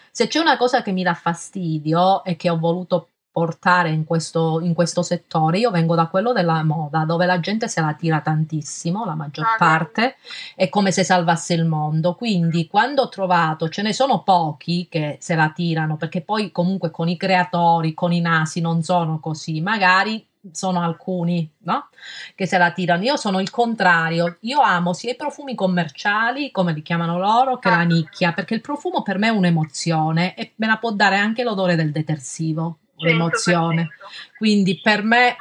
se 0.10 0.28
c'è 0.28 0.40
una 0.40 0.58
cosa 0.58 0.82
che 0.82 0.92
mi 0.92 1.04
dà 1.04 1.14
fastidio 1.14 2.24
e 2.24 2.36
che 2.36 2.50
ho 2.50 2.58
voluto 2.58 3.09
portare 3.32 3.90
in 3.90 4.06
questo, 4.06 4.60
in 4.62 4.74
questo 4.74 5.02
settore. 5.02 5.60
Io 5.60 5.72
vengo 5.72 5.96
da 5.96 6.08
quello 6.08 6.34
della 6.34 6.64
moda, 6.64 7.06
dove 7.06 7.26
la 7.26 7.40
gente 7.40 7.68
se 7.68 7.82
la 7.82 7.94
tira 7.94 8.22
tantissimo, 8.22 9.06
la 9.06 9.16
maggior 9.16 9.46
ah, 9.46 9.56
parte, 9.58 10.16
è 10.56 10.70
come 10.70 10.92
se 10.92 11.04
salvasse 11.04 11.54
il 11.54 11.66
mondo. 11.66 12.16
Quindi 12.16 12.68
quando 12.68 13.04
ho 13.04 13.10
trovato, 13.10 13.70
ce 13.70 13.82
ne 13.82 13.94
sono 13.94 14.24
pochi 14.24 14.88
che 14.90 15.18
se 15.20 15.36
la 15.36 15.52
tirano, 15.52 15.98
perché 15.98 16.22
poi 16.22 16.52
comunque 16.52 16.92
con 16.92 17.08
i 17.08 17.18
creatori, 17.18 17.94
con 17.94 18.12
i 18.12 18.22
nasi 18.22 18.62
non 18.62 18.82
sono 18.84 19.20
così, 19.20 19.62
magari 19.62 20.26
sono 20.52 20.82
alcuni 20.82 21.50
no? 21.60 21.90
che 22.36 22.48
se 22.48 22.58
la 22.58 22.72
tirano. 22.72 23.04
Io 23.04 23.18
sono 23.18 23.40
il 23.40 23.50
contrario, 23.50 24.38
io 24.42 24.60
amo 24.62 24.94
sia 24.94 25.12
i 25.12 25.16
profumi 25.16 25.56
commerciali, 25.56 26.52
come 26.52 26.74
li 26.74 26.82
chiamano 26.82 27.20
loro, 27.20 27.60
che 27.60 27.70
la 27.70 27.84
nicchia, 27.84 28.34
perché 28.34 28.56
il 28.56 28.62
profumo 28.62 29.02
per 29.02 29.18
me 29.18 29.28
è 29.28 29.32
un'emozione 29.32 30.36
e 30.36 30.54
me 30.56 30.68
la 30.68 30.78
può 30.78 30.92
dare 30.92 31.18
anche 31.18 31.44
l'odore 31.44 31.76
del 31.76 31.92
detersivo 31.92 32.80
un'emozione. 33.00 33.90
Quindi 34.38 34.80
per 34.80 35.04
me 35.04 35.36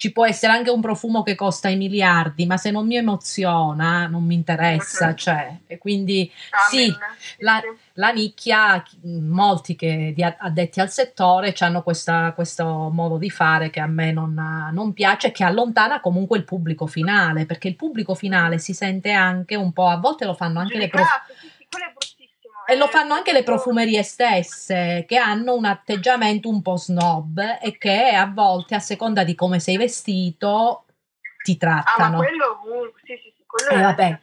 ci 0.00 0.12
può 0.12 0.24
essere 0.24 0.54
anche 0.54 0.70
un 0.70 0.80
profumo 0.80 1.22
che 1.22 1.34
costa 1.34 1.68
i 1.68 1.76
miliardi, 1.76 2.46
ma 2.46 2.56
se 2.56 2.70
non 2.70 2.86
mi 2.86 2.96
emoziona 2.96 4.06
non 4.06 4.24
mi 4.24 4.34
interessa, 4.34 5.08
uh-huh. 5.08 5.14
cioè, 5.14 5.58
e 5.66 5.76
quindi 5.76 6.32
Amen. 6.70 6.86
sì, 6.86 6.96
la, 7.40 7.60
la, 7.92 8.08
nicchia, 8.08 8.82
molti 9.02 9.76
che 9.76 10.14
addetti 10.38 10.80
al 10.80 10.88
settore 10.88 11.54
hanno 11.58 11.82
questa, 11.82 12.32
questo 12.32 12.88
modo 12.90 13.18
di 13.18 13.28
fare 13.28 13.68
che 13.68 13.80
a 13.80 13.86
me 13.86 14.10
non, 14.10 14.70
non 14.72 14.94
piace, 14.94 15.32
che 15.32 15.44
allontana 15.44 16.00
comunque 16.00 16.38
il 16.38 16.44
pubblico 16.44 16.86
finale, 16.86 17.44
perché 17.44 17.68
il 17.68 17.76
pubblico 17.76 18.14
finale 18.14 18.56
si 18.56 18.72
sente 18.72 19.12
anche 19.12 19.54
un 19.54 19.70
po', 19.74 19.88
a 19.88 19.98
volte 19.98 20.24
lo 20.24 20.32
fanno 20.32 20.60
anche 20.60 20.78
Giudicato, 20.78 20.96
le 20.96 21.04
profumazioni. 21.04 21.59
E 22.70 22.76
lo 22.76 22.86
fanno 22.86 23.14
anche 23.14 23.32
le 23.32 23.42
profumerie 23.42 24.04
stesse, 24.04 25.04
che 25.08 25.16
hanno 25.16 25.54
un 25.54 25.64
atteggiamento 25.64 26.48
un 26.48 26.62
po' 26.62 26.76
snob 26.76 27.40
e 27.60 27.76
che 27.76 28.10
a 28.10 28.30
volte, 28.32 28.76
a 28.76 28.78
seconda 28.78 29.24
di 29.24 29.34
come 29.34 29.58
sei 29.58 29.76
vestito, 29.76 30.84
ti 31.42 31.56
trattano. 31.56 32.04
Ah, 32.04 32.10
ma 32.10 32.16
quello, 32.18 32.60
uh, 32.62 32.92
sì, 33.04 33.18
sì, 33.20 33.32
sì, 33.36 33.42
quello 33.44 33.70
eh, 33.72 33.82
vabbè. 33.82 34.18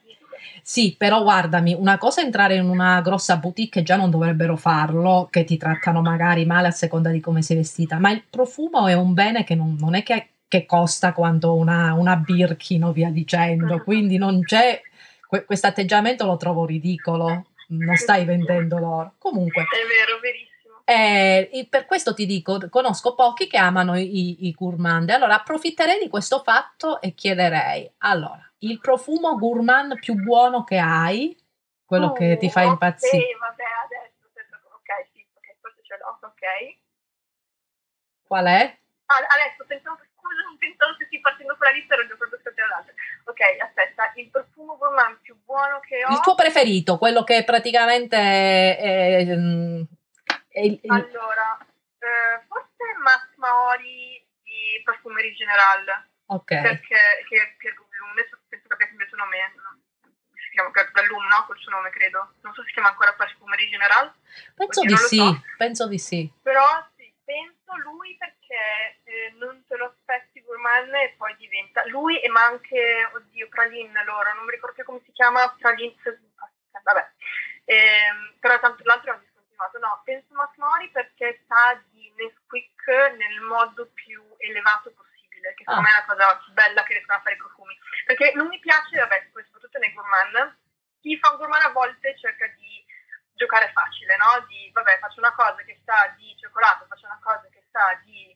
Sì, 0.61 0.95
però 0.97 1.23
guardami, 1.23 1.73
una 1.73 1.97
cosa 1.97 2.21
è 2.21 2.23
entrare 2.23 2.55
in 2.55 2.69
una 2.69 3.01
grossa 3.01 3.35
boutique, 3.35 3.83
già 3.83 3.97
non 3.97 4.09
dovrebbero 4.09 4.55
farlo, 4.55 5.27
che 5.29 5.43
ti 5.43 5.57
trattano 5.57 6.01
magari 6.01 6.45
male 6.45 6.67
a 6.67 6.71
seconda 6.71 7.09
di 7.09 7.19
come 7.19 7.41
sei 7.41 7.57
vestita, 7.57 7.99
ma 7.99 8.11
il 8.11 8.23
profumo 8.29 8.87
è 8.87 8.93
un 8.93 9.13
bene 9.13 9.43
che 9.43 9.55
non, 9.55 9.75
non 9.77 9.93
è 9.93 10.03
che, 10.03 10.27
che, 10.47 10.65
costa 10.65 11.11
quanto 11.11 11.53
una, 11.53 11.93
una 11.95 12.15
Birkin 12.15 12.85
o 12.85 12.93
via 12.93 13.09
dicendo, 13.09 13.83
quindi 13.83 14.17
non 14.17 14.41
c'è, 14.41 14.79
questo 15.45 15.67
atteggiamento 15.67 16.25
lo 16.25 16.37
trovo 16.37 16.65
ridicolo 16.65 17.47
non 17.67 17.95
stai 17.95 18.25
vendendo 18.25 18.77
l'oro. 18.77 19.15
Comunque. 19.17 19.63
È 19.63 19.87
vero, 19.87 20.19
verissimo. 20.19 20.55
Eh, 20.89 21.67
per 21.69 21.85
questo 21.85 22.13
ti 22.13 22.25
dico, 22.25 22.59
conosco 22.69 23.13
pochi 23.13 23.47
che 23.47 23.57
amano 23.57 23.97
i, 23.97 24.47
i 24.47 24.51
gourmand. 24.51 25.09
Allora 25.09 25.35
approfitterei 25.35 25.99
di 25.99 26.07
questo 26.07 26.39
fatto 26.39 27.01
e 27.01 27.13
chiederei, 27.13 27.91
allora, 27.99 28.49
il 28.59 28.79
profumo 28.79 29.35
gourmand 29.35 29.99
più 29.99 30.13
buono 30.15 30.63
che 30.63 30.77
hai, 30.77 31.37
quello 31.83 32.07
uh, 32.07 32.13
che 32.13 32.37
ti 32.37 32.49
fa 32.49 32.61
impazzire. 32.61 33.17
Sì, 33.17 33.37
vabbè, 33.37 33.63
adesso, 33.83 34.27
ok, 34.75 35.09
sì, 35.11 35.27
ok, 35.33 35.55
forse 35.59 35.81
ce 35.83 35.97
l'ho, 35.97 36.19
ok. 36.21 36.77
Qual 38.23 38.45
è? 38.45 38.77
Ah, 39.07 39.15
adesso 39.15 39.65
pensavo, 39.67 39.99
scusami 40.37 40.57
pensavo 40.57 40.93
stessi 40.93 41.19
partendo 41.19 41.57
con 41.57 41.67
la 41.67 41.73
lista, 41.73 41.93
ero 41.95 42.07
già 42.07 42.15
proprio 42.15 42.39
scattata 42.39 42.67
l'altra. 42.67 42.93
Ok, 43.25 43.41
aspetta, 43.59 44.11
il 44.15 44.29
profumo 44.29 44.77
gourmand 44.77 45.17
più 45.21 45.35
buono 45.43 45.79
che 45.79 46.05
ho... 46.05 46.11
Il 46.11 46.19
tuo 46.21 46.35
preferito, 46.35 46.97
quello 46.97 47.23
che 47.23 47.43
praticamente 47.43 48.15
è... 48.17 48.77
è, 48.77 49.17
è 50.49 50.61
il. 50.61 50.79
Allora, 50.87 51.57
eh, 51.99 52.45
forse 52.47 52.83
Max 53.01 53.35
Maori 53.35 54.23
di 54.43 54.81
Parfumerie 54.83 55.33
General. 55.33 56.05
Ok. 56.27 56.61
Perché 56.61 57.23
che 57.27 57.55
Pier 57.57 57.73
Gouloum, 57.73 58.11
adesso 58.11 58.37
penso 58.49 58.67
che 58.67 58.73
abbia 58.73 58.87
cambiato 58.87 59.15
nome, 59.15 59.37
si 60.35 60.49
chiama 60.51 60.69
Gallum, 60.69 61.25
no? 61.27 61.45
Col 61.45 61.57
suo 61.57 61.71
nome, 61.71 61.89
credo. 61.89 62.33
Non 62.41 62.53
so 62.53 62.61
se 62.61 62.67
si 62.67 62.73
chiama 62.73 62.89
ancora 62.89 63.13
Parfumerie 63.13 63.69
General. 63.69 64.13
Penso 64.55 64.81
di 64.81 64.97
sì, 64.97 65.17
so. 65.17 65.41
penso 65.57 65.87
di 65.87 65.99
sì. 65.99 66.29
Però 66.41 66.65
sì, 66.97 67.13
penso 67.23 67.75
lui 67.77 68.17
perché 68.17 68.99
eh, 69.03 69.35
non 69.37 69.63
te 69.67 69.77
lo 69.77 69.95
gourmand 70.67 70.93
e 70.93 71.15
poi 71.17 71.35
diventa 71.37 71.85
lui 71.87 72.19
e 72.19 72.29
ma 72.29 72.43
anche, 72.45 73.09
oddio, 73.13 73.47
Praline 73.49 74.03
loro, 74.03 74.33
non 74.33 74.43
mi 74.45 74.51
ricordo 74.51 74.75
più 74.75 74.83
come 74.83 75.01
si 75.05 75.11
chiama, 75.13 75.55
Praline, 75.57 75.95
vabbè. 76.83 77.11
Eh, 77.65 78.35
però 78.39 78.59
tanto 78.59 78.83
l'altro 78.83 79.11
è 79.11 79.15
un 79.15 79.21
discontinuato. 79.21 79.79
No, 79.79 80.01
penso 80.03 80.33
Max 80.33 80.55
Mori 80.57 80.89
perché 80.91 81.43
sa 81.47 81.79
di 81.91 82.11
Nesquik 82.15 82.87
nel 83.17 83.41
modo 83.41 83.89
più 83.93 84.23
elevato 84.37 84.91
possibile 84.91 85.53
che 85.55 85.63
secondo 85.63 85.81
ah. 85.81 85.83
me 85.83 85.89
è 85.89 85.93
una 85.93 86.05
cosa 86.05 86.43
bella 86.51 86.83
che 86.83 86.93
riescono 86.93 87.17
a 87.17 87.21
fare 87.21 87.35
i 87.35 87.39
profumi. 87.39 87.77
Perché 88.05 88.31
non 88.35 88.47
mi 88.47 88.59
piace, 88.59 88.97
vabbè, 88.97 89.29
soprattutto 89.31 89.79
nei 89.79 89.93
gourmand, 89.93 90.57
chi 91.01 91.17
fa 91.17 91.31
un 91.31 91.37
gourmand 91.37 91.65
a 91.65 91.71
volte 91.71 92.17
cerca 92.17 92.47
di 92.55 92.85
giocare 93.33 93.69
facile, 93.71 94.17
no? 94.17 94.45
Di, 94.47 94.71
vabbè, 94.73 94.99
faccio 94.99 95.19
una 95.19 95.33
cosa 95.33 95.61
che 95.63 95.79
sa 95.85 96.13
di 96.17 96.35
cioccolato, 96.39 96.85
faccio 96.87 97.05
una 97.05 97.19
cosa 97.21 97.47
che 97.51 97.63
sa 97.69 97.99
di 98.03 98.35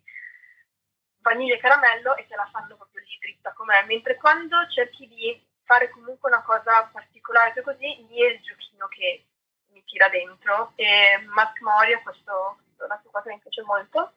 vaniglia 1.22 1.56
e 1.56 1.60
caramello 1.60 2.16
e 2.16 2.28
te 2.28 2.36
la 2.36 2.50
fanno 2.52 2.76
proprio 2.76 3.02
lì 3.04 3.18
dritta 3.20 3.54
com'è. 3.54 3.86
Mentre 3.86 4.18
quando 4.18 4.68
cerchi 4.70 5.08
di 5.08 5.42
fare 5.64 5.90
comunque 5.90 6.30
una 6.30 6.44
cosa 6.44 6.90
particolare, 6.92 7.62
così, 7.62 8.06
lì 8.10 8.24
è 8.24 8.32
il 8.34 8.42
giochino 8.42 8.88
che 8.88 9.26
mi 9.68 9.84
tira 9.86 10.10
dentro. 10.10 10.74
E 10.76 11.24
Matt 11.28 11.60
Moria, 11.60 12.02
questo, 12.02 12.60
questo 12.64 12.88
lato 12.88 13.10
qua 13.10 13.22
mi 13.26 13.40
piace 13.40 13.62
molto 13.64 14.14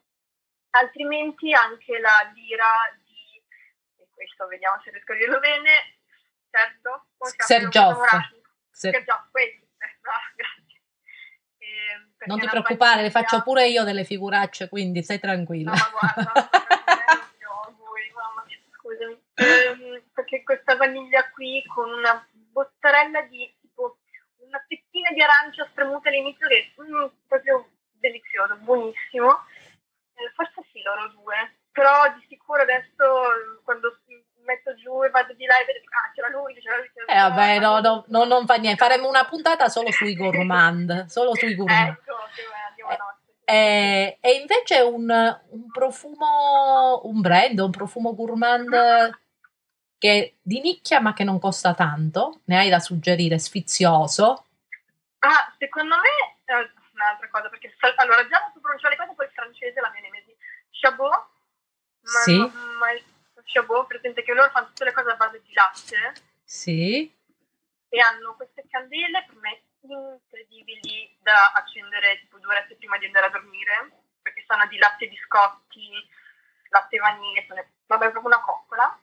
altrimenti 0.75 1.53
anche 1.53 1.99
la 1.99 2.31
lira 2.33 2.67
di, 3.03 3.41
e 3.97 4.07
questo 4.13 4.47
vediamo 4.47 4.79
se 4.83 4.91
riesco 4.91 5.13
a 5.13 5.15
dirlo 5.15 5.39
bene, 5.39 5.97
Sergio, 6.49 7.07
Sergioff. 7.19 7.97
Sergioff, 8.71 9.31
quelli, 9.31 9.67
grazie. 9.77 10.53
Non 12.25 12.39
ti 12.39 12.47
preoccupare, 12.47 13.01
le 13.01 13.11
faccio 13.11 13.41
pure 13.41 13.67
io 13.67 13.83
delle 13.83 14.03
figuracce, 14.03 14.69
quindi 14.69 15.03
stai 15.03 15.19
tranquilla. 15.19 15.71
No, 15.71 15.77
guarda, 15.91 16.49
voi, 17.77 18.11
mamma 18.13 18.43
scusami. 18.77 19.21
Eh, 19.35 20.03
perché 20.13 20.43
questa 20.43 20.75
vaniglia 20.75 21.29
qui 21.31 21.63
con 21.73 21.91
una 21.91 22.25
bottarella 22.31 23.21
di 23.23 23.53
tipo 23.61 23.97
una 24.37 24.63
fettina 24.67 25.09
di 25.11 25.21
arancia 25.21 25.67
spremuta 25.71 26.09
all'inizio 26.09 26.47
che 26.47 26.73
è 26.75 26.81
mm, 26.81 27.05
proprio 27.27 27.69
delizioso, 27.99 28.55
buonissimo 28.57 29.39
eh, 30.15 30.31
forse 30.33 30.63
sì, 30.71 30.81
loro 30.81 31.09
due. 31.09 31.35
Però 31.71 32.13
di 32.13 32.25
sicuro 32.29 32.61
adesso 32.61 33.59
quando 33.63 33.99
metto 34.45 34.73
giù 34.75 35.03
e 35.03 35.09
vado 35.09 35.33
di 35.33 35.45
là 35.45 35.59
e 35.59 35.65
vedo 35.65 35.79
ah 35.89 36.11
c'era 36.13 36.29
lui, 36.29 36.53
c'era 36.59 36.77
lui. 36.77 36.89
C'era 36.93 37.05
eh 37.11 37.29
vabbè, 37.29 37.59
no, 37.59 37.79
no, 37.79 38.05
no, 38.07 38.23
non 38.23 38.45
fa 38.45 38.55
niente. 38.55 38.83
Faremo 38.83 39.07
una 39.07 39.25
puntata 39.25 39.67
solo 39.69 39.91
sui 39.91 40.15
gourmand. 40.17 41.05
solo 41.05 41.35
sui 41.35 41.55
gourmand. 41.55 41.89
Ecco, 41.89 42.15
che 42.33 42.43
andiamo 42.69 42.91
a 42.91 42.95
notte. 42.95 43.23
E, 43.45 44.17
e, 44.21 44.31
invece 44.33 44.79
un, 44.79 45.07
un, 45.49 45.71
profumo, 45.71 47.01
un 47.03 47.21
brand, 47.21 47.59
un 47.59 47.71
profumo 47.71 48.15
gourmand 48.15 49.13
che 49.97 50.11
è 50.11 50.33
di 50.41 50.61
nicchia 50.61 50.99
ma 50.99 51.13
che 51.13 51.23
non 51.23 51.39
costa 51.39 51.73
tanto, 51.73 52.41
ne 52.45 52.57
hai 52.57 52.69
da 52.69 52.79
suggerire, 52.79 53.37
sfizioso? 53.37 54.45
Ah, 55.19 55.53
secondo 55.57 55.95
me, 55.95 56.37
eh, 56.45 56.71
un'altra 56.93 57.29
cosa, 57.29 57.49
perché 57.49 57.73
allora 57.97 58.27
già 58.27 58.39
non 58.39 58.51
so 58.53 58.59
pronunciare 58.59 58.95
le 58.95 59.01
cose, 59.01 59.15
poi 59.15 59.25
il 59.25 59.31
francese 59.31 59.81
la 59.81 59.91
mia 59.91 60.01
nemesi. 60.01 60.35
Chabot, 60.71 61.11
ma, 62.01 62.19
sì. 62.23 62.37
ma 62.37 62.91
il 62.91 63.03
Chabot, 63.45 63.87
presente 63.87 64.23
che 64.23 64.33
loro 64.33 64.49
fanno 64.49 64.67
tutte 64.67 64.83
le 64.83 64.93
cose 64.93 65.11
a 65.11 65.15
base 65.15 65.41
di 65.41 65.53
latte. 65.53 66.13
Sì. 66.43 67.13
E 67.89 67.99
hanno 67.99 68.35
queste 68.35 68.65
candele 68.69 69.25
per 69.27 69.35
me 69.37 69.61
incredibili 69.87 71.15
da 71.21 71.51
accendere 71.53 72.19
tipo 72.19 72.39
due 72.39 72.53
orette 72.53 72.75
prima 72.75 72.97
di 72.97 73.05
andare 73.05 73.27
a 73.27 73.29
dormire, 73.29 73.91
perché 74.21 74.43
sanno 74.47 74.65
di 74.67 74.77
latte 74.77 75.07
biscotti, 75.07 75.91
latte 76.69 76.97
vaniglia, 76.97 77.43
sono, 77.47 77.65
vabbè, 77.85 78.11
proprio 78.11 78.33
una 78.33 78.41
coccola. 78.41 78.99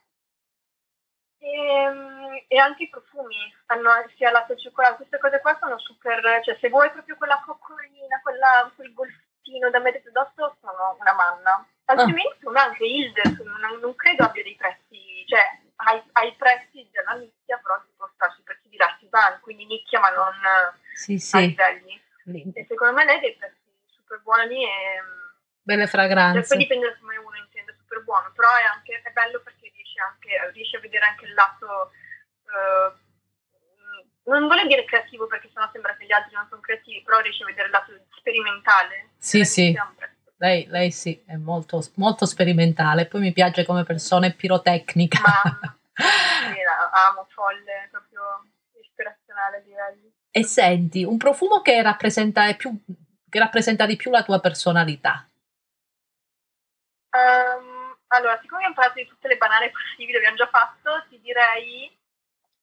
E, 1.39 1.49
ehm, 1.49 2.45
e, 2.47 2.59
anche 2.59 2.85
i 2.85 2.89
profumi 2.89 3.53
hanno 3.67 3.91
sia 4.17 4.31
latte 4.31 4.53
e 4.53 4.59
cioccolato, 4.59 4.97
queste 4.97 5.19
cose 5.19 5.41
qua 5.41 5.57
sono 5.59 5.79
super, 5.79 6.41
cioè 6.45 6.57
se 6.61 6.69
vuoi 6.69 6.91
proprio 6.93 7.17
quella 7.17 7.43
coccolina, 7.45 8.21
quella, 8.23 8.71
quel 8.77 8.93
golfino 8.93 9.71
da 9.71 9.81
mettere 9.81 10.09
addosso 10.09 10.57
sono 10.61 10.97
una 11.01 11.13
manna. 11.15 11.67
Altrimenti 11.85 12.39
sono 12.41 12.59
anche 12.59 12.85
Hilde, 12.85 13.23
non, 13.43 13.81
non, 13.81 13.95
credo 13.95 14.25
abbia 14.25 14.43
dei 14.43 14.57
prezzi, 14.57 15.25
cioè 15.27 15.59
hai, 15.77 16.03
hai 16.13 16.35
prezzi 16.37 16.89
della 16.91 17.13
nicchia, 17.13 17.59
però 17.59 17.81
si 17.85 17.93
può 17.97 18.09
stare 18.15 18.33
sui 18.35 18.45
prezzi 18.45 18.69
di 18.69 18.77
Lartisan, 18.77 19.41
quindi 19.41 19.67
nicchia 19.67 20.01
ma 20.01 20.11
non 20.11 20.33
sì, 20.95 21.19
sì. 21.19 21.39
livelli. 21.39 22.01
E 22.55 22.65
secondo 22.69 22.95
me 22.95 23.05
lei 23.05 23.17
ha 23.17 23.21
dei 23.21 23.37
prezzi 23.37 23.59
super 23.91 24.21
buoni 24.23 24.65
e... 24.65 24.71
Belle 25.63 25.87
fragranze. 25.87 26.41
Cioè, 26.41 26.49
poi 26.49 26.59
dipende 26.59 26.89
da 26.89 26.99
come 26.99 27.17
uno 27.17 27.37
intende 27.37 27.75
super 27.79 28.03
buono, 28.05 28.33
però 28.33 28.49
è 28.57 28.63
anche 28.63 29.01
è 29.03 29.11
bello 29.11 29.41
perché 29.41 29.71
riesci, 29.75 29.99
anche, 29.99 30.51
riesci 30.53 30.77
a 30.77 30.81
vedere 30.81 31.05
anche 31.07 31.25
il 31.25 31.35
lato, 31.35 31.91
uh, 32.47 34.31
non 34.31 34.49
voglio 34.49 34.67
dire 34.67 34.85
creativo 34.85 35.27
perché 35.27 35.51
sennò 35.53 35.69
sembra 35.73 35.95
che 35.97 36.07
gli 36.07 36.13
altri 36.13 36.35
non 36.35 36.47
sono 36.49 36.61
creativi, 36.61 37.03
però 37.03 37.21
riesci 37.21 37.43
a 37.43 37.47
vedere 37.47 37.67
il 37.67 37.73
lato 37.73 37.93
sperimentale. 38.11 39.11
Sì, 39.19 39.45
sì. 39.45 39.77
Lei, 40.43 40.67
lei, 40.71 40.91
sì, 40.91 41.23
è 41.25 41.37
molto, 41.37 41.81
molto 41.95 42.27
sperimentale, 42.27 43.07
poi 43.07 43.21
mi 43.21 43.33
piace 43.33 43.65
come 43.65 43.85
persona 43.85 44.27
è 44.27 44.35
pirotecnica. 44.35 45.21
Ma 45.23 45.77
sì, 45.95 46.59
amo 46.91 47.29
folle, 47.31 47.87
proprio 47.93 48.51
ispirazionale 48.81 49.59
a 49.59 49.61
livelli. 49.61 50.13
E 50.33 50.43
senti, 50.43 51.05
un 51.05 51.17
profumo 51.17 51.63
che 51.63 51.81
rappresenta, 51.81 52.53
più, 52.55 52.77
che 53.29 53.39
rappresenta 53.39 53.87
di 53.87 53.95
più 53.95 54.11
la 54.11 54.25
tua 54.25 54.41
personalità? 54.41 55.31
Um, 57.11 57.97
allora, 58.09 58.37
siccome 58.41 58.65
abbiamo 58.65 58.75
parlato 58.75 58.99
di 58.99 59.07
tutte 59.07 59.29
le 59.29 59.37
banane 59.37 59.71
possibili, 59.71 60.17
abbiamo 60.17 60.39
già 60.39 60.49
fatto, 60.49 61.05
ti 61.09 61.21
direi 61.21 61.89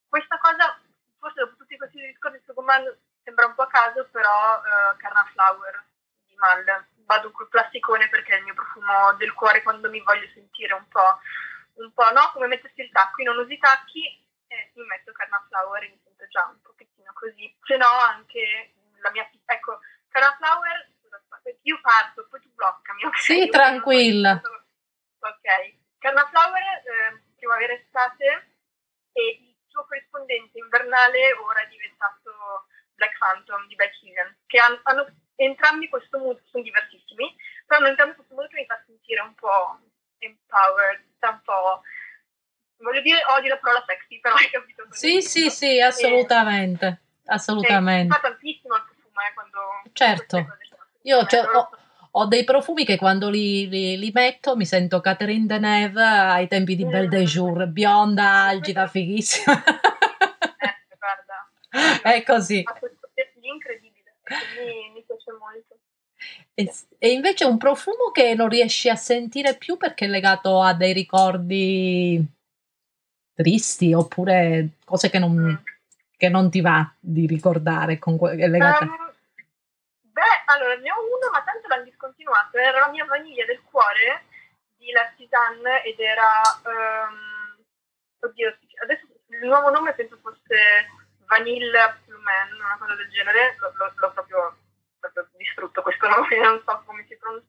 questa 0.06 0.36
cosa, 0.36 0.78
forse 1.18 1.40
dopo 1.40 1.56
tutti 1.56 1.78
questi 1.78 1.98
discorsi 1.98 2.42
su 2.44 2.52
comando 2.52 2.94
sembra 3.24 3.46
un 3.46 3.54
po' 3.54 3.62
a 3.62 3.68
caso, 3.68 4.06
però 4.10 4.58
uh, 4.58 4.96
Carna 4.98 5.26
Flower 5.32 5.82
di 6.26 6.34
Mal. 6.36 6.89
Vado 7.10 7.32
col 7.32 7.48
plasticone 7.48 8.08
perché 8.08 8.34
è 8.34 8.36
il 8.38 8.44
mio 8.44 8.54
profumo 8.54 9.14
del 9.14 9.34
cuore 9.34 9.64
quando 9.64 9.90
mi 9.90 10.00
voglio 10.00 10.28
sentire 10.32 10.74
un 10.74 10.86
po', 10.86 11.18
un 11.82 11.92
po' 11.92 12.12
no? 12.12 12.30
Come 12.32 12.46
mettersi 12.46 12.82
il 12.82 12.90
tacco, 12.92 13.20
io 13.20 13.32
non 13.32 13.42
uso 13.42 13.52
i 13.52 13.58
tacchi 13.58 14.04
e 14.46 14.70
mi 14.76 14.84
metto 14.84 15.10
Carna 15.10 15.44
Flower 15.48 15.82
e 15.82 15.88
mi 15.88 16.00
sento 16.04 16.28
già 16.28 16.46
un 16.46 16.60
pochettino 16.62 17.10
così. 17.12 17.52
Se 17.64 17.76
no 17.76 17.88
anche 17.88 18.74
la 19.02 19.10
mia, 19.10 19.28
ecco, 19.44 19.80
Carna 20.08 20.36
Flower, 20.36 20.88
io 21.62 21.80
parto, 21.82 22.28
poi 22.30 22.40
tu 22.40 22.54
bloccami, 22.54 23.04
ok? 23.04 23.18
Sì, 23.18 23.48
tranquilla. 23.48 24.40
Ok, 25.18 25.74
Carnaflower, 25.98 26.62
eh, 26.62 27.22
primavera 27.36 27.72
estate 27.74 28.54
e 29.12 29.22
il 29.40 29.56
suo 29.66 29.84
corrispondente 29.84 30.58
invernale 30.58 31.32
ora 31.32 31.60
è 31.60 31.68
diventato 31.68 32.66
Black 32.94 33.18
Phantom 33.18 33.66
di 33.66 33.74
Beck 33.74 34.00
Higgin, 34.00 34.38
che 34.46 34.58
hanno, 34.58 35.06
entrambi 35.44 35.88
questo 35.88 36.18
mood, 36.18 36.40
sono 36.50 36.62
diversissimi, 36.62 37.34
però 37.66 37.86
entrambi 37.86 38.14
questo 38.14 38.34
mood 38.34 38.52
mi 38.52 38.66
fa 38.66 38.82
sentire 38.86 39.20
un 39.22 39.34
po' 39.34 39.78
empowered, 40.18 41.02
un 41.20 41.40
po' 41.44 41.82
voglio 42.82 43.00
dire 43.00 43.18
odio 43.36 43.50
la 43.50 43.58
parola 43.58 43.84
sexy, 43.86 44.20
però 44.20 44.34
hai 44.34 44.50
capito 44.50 44.86
Sì, 44.90 45.22
sì, 45.22 45.50
sì, 45.50 45.80
assolutamente, 45.80 46.86
e, 46.86 46.98
assolutamente. 47.26 48.14
fa 48.14 48.20
tantissimo 48.20 48.74
il 48.76 48.82
profumo 48.84 49.20
eh, 49.20 49.34
quando... 49.34 49.58
Certo, 49.92 50.46
io 51.02 51.26
cioè, 51.26 51.44
ho, 51.46 51.70
ho 52.12 52.26
dei 52.26 52.44
profumi 52.44 52.84
che 52.84 52.96
quando 52.96 53.28
li, 53.28 53.68
li, 53.68 53.96
li, 53.96 54.10
metto 54.12 54.56
mi 54.56 54.66
sento 54.66 55.00
Catherine 55.00 55.46
Deneuve 55.46 56.02
ai 56.02 56.48
tempi 56.48 56.74
di 56.76 56.84
Belle 56.84 57.08
de 57.08 57.24
Jour, 57.24 57.66
bionda, 57.66 58.44
algida, 58.44 58.86
fighissima. 58.86 59.62
eh, 59.62 60.96
guarda. 60.98 61.50
È 62.02 62.22
così. 62.22 62.64
Incredibile, 63.42 64.16
mi, 64.58 64.90
mi 64.92 65.04
piace 65.04 65.32
molto. 65.32 65.76
E, 66.98 67.10
invece 67.10 67.44
un 67.44 67.58
profumo 67.58 68.10
che 68.12 68.34
non 68.34 68.48
riesci 68.48 68.88
a 68.88 68.96
sentire 68.96 69.56
più 69.56 69.76
perché 69.76 70.04
è 70.04 70.08
legato 70.08 70.60
a 70.60 70.74
dei 70.74 70.92
ricordi 70.92 72.24
tristi 73.34 73.94
oppure 73.94 74.76
cose 74.84 75.08
che 75.08 75.18
non, 75.18 75.62
che 76.16 76.28
non 76.28 76.50
ti 76.50 76.60
va 76.60 76.92
di 76.98 77.26
ricordare. 77.26 77.98
Con, 77.98 78.18
è 78.38 78.48
legata... 78.48 78.84
Um, 78.84 79.12
Beh, 80.12 80.42
allora 80.46 80.74
ne 80.76 80.90
ho 80.90 81.00
uno, 81.00 81.30
ma 81.32 81.42
tanto 81.42 81.68
l'hanno 81.68 81.84
discontinuato. 81.84 82.58
Era 82.58 82.80
la 82.80 82.90
mia 82.90 83.04
vaniglia 83.04 83.44
del 83.46 83.62
cuore 83.70 84.24
di 84.76 84.90
L'Artisan 84.92 85.60
ed 85.84 85.98
era, 86.00 86.40
um, 86.64 87.62
oddio, 88.20 88.56
adesso 88.82 89.06
il 89.28 89.46
nuovo 89.46 89.70
nome 89.70 89.94
penso 89.94 90.18
fosse 90.20 90.88
Vanilla 91.26 91.96
Plumen, 92.04 92.54
una 92.58 92.76
cosa 92.78 92.96
del 92.96 93.08
genere, 93.08 93.56
l'ho, 93.58 93.92
l'ho 93.94 94.10
proprio, 94.12 94.56
distrutto 95.36 95.82
questo 95.82 96.08
nome, 96.08 96.36
non 96.38 96.62
so 96.64 96.82
come 96.86 97.04
si 97.08 97.16
pronuncia, 97.16 97.48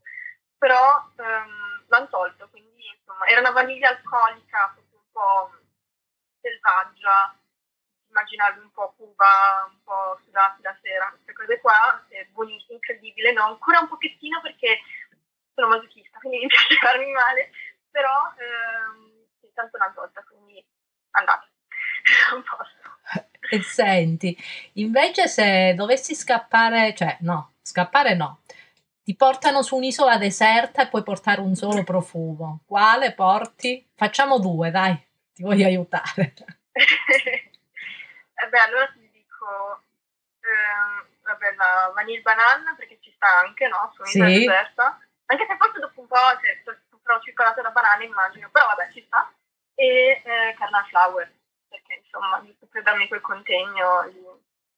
però 0.57 1.11
um, 1.17 1.85
l'hanno 1.87 2.09
tolto, 2.09 2.49
quindi 2.49 2.85
insomma 2.97 3.25
era 3.25 3.39
una 3.39 3.51
vaniglia 3.51 3.89
alcolica, 3.89 4.75
un 4.77 5.11
po' 5.11 5.51
selvaggia, 6.39 7.37
immaginavi 8.07 8.59
un 8.59 8.71
po' 8.71 8.93
Cuba, 8.97 9.69
un 9.69 9.81
po' 9.83 10.19
sudati 10.23 10.61
la 10.61 10.77
sera, 10.81 11.09
queste 11.09 11.33
cose 11.33 11.59
qua, 11.59 12.05
è 12.09 12.25
buonissimo, 12.25 12.73
incredibile, 12.73 13.31
no? 13.31 13.45
Ancora 13.45 13.79
un 13.79 13.87
pochettino 13.87 14.41
perché 14.41 14.79
sono 15.53 15.67
masochista, 15.67 16.19
quindi 16.19 16.39
mi 16.39 16.47
piace 16.51 16.75
farmi 16.75 17.11
male, 17.11 17.51
però 17.89 18.33
ehm, 18.37 19.25
tanto 19.53 19.77
l'hanno 19.77 19.93
tolta, 19.93 20.23
quindi 20.23 20.63
andate, 21.11 21.47
non 22.31 22.43
posso. 22.43 22.80
E 23.51 23.61
senti, 23.63 24.37
invece 24.73 25.27
se 25.27 25.73
dovessi 25.75 26.15
scappare, 26.15 26.95
cioè 26.95 27.17
no, 27.19 27.55
scappare 27.61 28.15
no, 28.15 28.43
ti 29.03 29.13
portano 29.13 29.61
su 29.61 29.75
un'isola 29.75 30.17
deserta 30.17 30.83
e 30.83 30.87
puoi 30.87 31.03
portare 31.03 31.41
un 31.41 31.53
solo 31.53 31.83
profumo. 31.83 32.61
Quale 32.65 33.13
porti? 33.13 33.85
Facciamo 33.93 34.39
due, 34.39 34.71
dai, 34.71 34.95
ti 35.33 35.43
voglio 35.43 35.65
aiutare. 35.65 36.33
eh 36.71 38.47
beh, 38.49 38.59
allora 38.59 38.87
ti 38.93 39.09
dico, 39.11 39.83
ehm, 40.39 41.07
vabbè, 41.23 41.55
la 41.55 41.91
vanilla 41.93 42.21
banana 42.21 42.73
perché 42.77 42.99
ci 43.01 43.11
sta 43.11 43.39
anche, 43.39 43.67
no? 43.67 43.91
Su 43.93 44.01
un'isola 44.03 44.29
sì. 44.29 44.39
deserta. 44.39 44.99
Anche 45.25 45.45
se 45.45 45.57
forse 45.57 45.79
dopo 45.79 45.99
un 45.99 46.07
po' 46.07 46.15
cioè, 46.15 46.75
sarò 47.03 47.19
circolata 47.21 47.61
da 47.61 47.71
banana, 47.71 48.01
immagino, 48.01 48.49
però 48.49 48.65
vabbè, 48.67 48.91
ci 48.93 49.03
sta. 49.05 49.29
E 49.75 50.21
eh, 50.23 50.55
Flower, 50.89 51.31
perché 51.71 52.01
insomma, 52.03 52.45
per 52.69 52.83
darmi 52.83 53.07
quel 53.07 53.21
contegno. 53.21 54.03
Lì. 54.11 54.25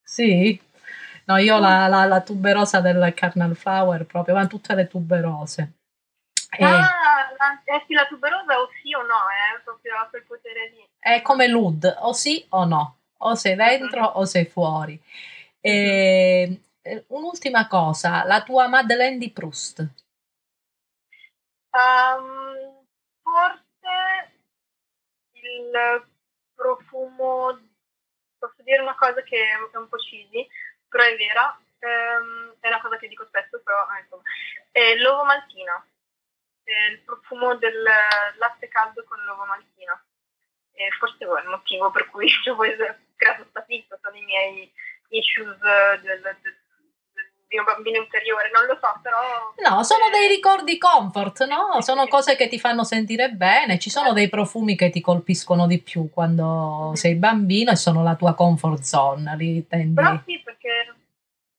Sì, 0.03 0.61
no, 1.25 1.37
io 1.37 1.57
la, 1.57 1.87
la, 1.87 2.05
la, 2.05 2.21
tuberosa 2.21 2.79
del 2.81 3.13
Carnal 3.15 3.55
Flower 3.55 4.05
proprio, 4.05 4.35
ma 4.35 4.45
tutte 4.45 4.75
le 4.75 4.87
tuberose. 4.87 5.73
E... 6.55 6.63
Ah, 6.63 7.33
la, 7.37 7.61
eh 7.65 7.83
sì, 7.87 7.93
la 7.93 8.05
tuberosa 8.05 8.59
o 8.59 8.69
sì 8.81 8.93
o 8.93 9.01
no, 9.01 9.15
eh, 9.15 9.61
proprio 9.63 9.97
ha 9.97 10.07
quel 10.07 10.23
potere 10.23 10.69
lì. 10.69 10.87
È 10.99 11.21
come 11.23 11.47
l'UD, 11.47 11.97
o 12.01 12.13
sì 12.13 12.45
o 12.49 12.65
no, 12.65 12.99
o 13.17 13.33
sei 13.33 13.55
dentro 13.55 14.01
mm-hmm. 14.01 14.17
o 14.17 14.25
sei 14.25 14.45
fuori. 14.45 15.01
E, 15.59 16.61
un'ultima 17.07 17.67
cosa, 17.67 18.23
la 18.25 18.43
tua 18.43 18.67
Madeleine 18.67 19.17
di 19.17 19.31
Proust. 19.31 19.79
Um, 21.71 22.85
forse 23.23 24.31
il 25.31 26.12
profumo, 27.03 27.59
posso 28.37 28.61
dire 28.63 28.81
una 28.81 28.95
cosa 28.95 29.21
che 29.23 29.37
è 29.37 29.77
un 29.77 29.87
po' 29.87 29.97
cheesy, 29.97 30.47
però 30.87 31.03
è 31.03 31.15
vera, 31.15 31.59
um, 31.79 32.55
è 32.59 32.67
una 32.67 32.81
cosa 32.81 32.97
che 32.97 33.07
dico 33.07 33.25
spesso, 33.25 33.61
però 33.63 33.85
eh, 33.95 34.01
insomma, 34.01 34.23
è 34.71 34.95
l'uovo 34.95 35.23
maltina, 35.25 35.85
è 36.63 36.85
il 36.91 36.99
profumo 36.99 37.55
del 37.55 37.81
latte 38.37 38.67
caldo 38.69 39.03
con 39.03 39.21
l'uovo 39.23 39.45
maltina. 39.45 40.01
E 40.75 40.89
forse 40.97 41.23
è 41.23 41.41
il 41.41 41.49
motivo 41.49 41.91
per 41.91 42.09
cui 42.09 42.25
ho 42.49 42.57
creato 43.15 43.41
questa 43.41 43.61
pizza, 43.61 43.99
sono 44.01 44.15
i 44.15 44.23
miei 44.23 44.73
issues 45.09 45.55
del, 46.01 46.21
del 46.21 46.57
mio 47.53 47.63
bambino 47.63 47.97
interiore, 47.97 48.49
non 48.51 48.65
lo 48.65 48.77
so, 48.81 48.99
però... 49.01 49.19
No, 49.57 49.83
sono 49.83 50.09
dei 50.09 50.27
ricordi 50.27 50.77
comfort, 50.77 51.45
no? 51.45 51.81
Sono 51.81 52.07
cose 52.07 52.35
che 52.35 52.47
ti 52.47 52.59
fanno 52.59 52.83
sentire 52.83 53.29
bene, 53.29 53.79
ci 53.79 53.89
sono 53.89 54.11
dei 54.11 54.27
profumi 54.27 54.75
che 54.75 54.89
ti 54.89 54.99
colpiscono 54.99 55.67
di 55.67 55.79
più 55.79 56.09
quando 56.09 56.89
mm. 56.89 56.93
sei 56.93 57.15
bambino 57.15 57.71
e 57.71 57.75
sono 57.75 58.03
la 58.03 58.15
tua 58.15 58.33
comfort 58.33 58.81
zone, 58.81 59.35
li 59.37 59.65
tendi... 59.67 59.93
Però 59.93 60.19
sì, 60.25 60.41
perché 60.43 60.95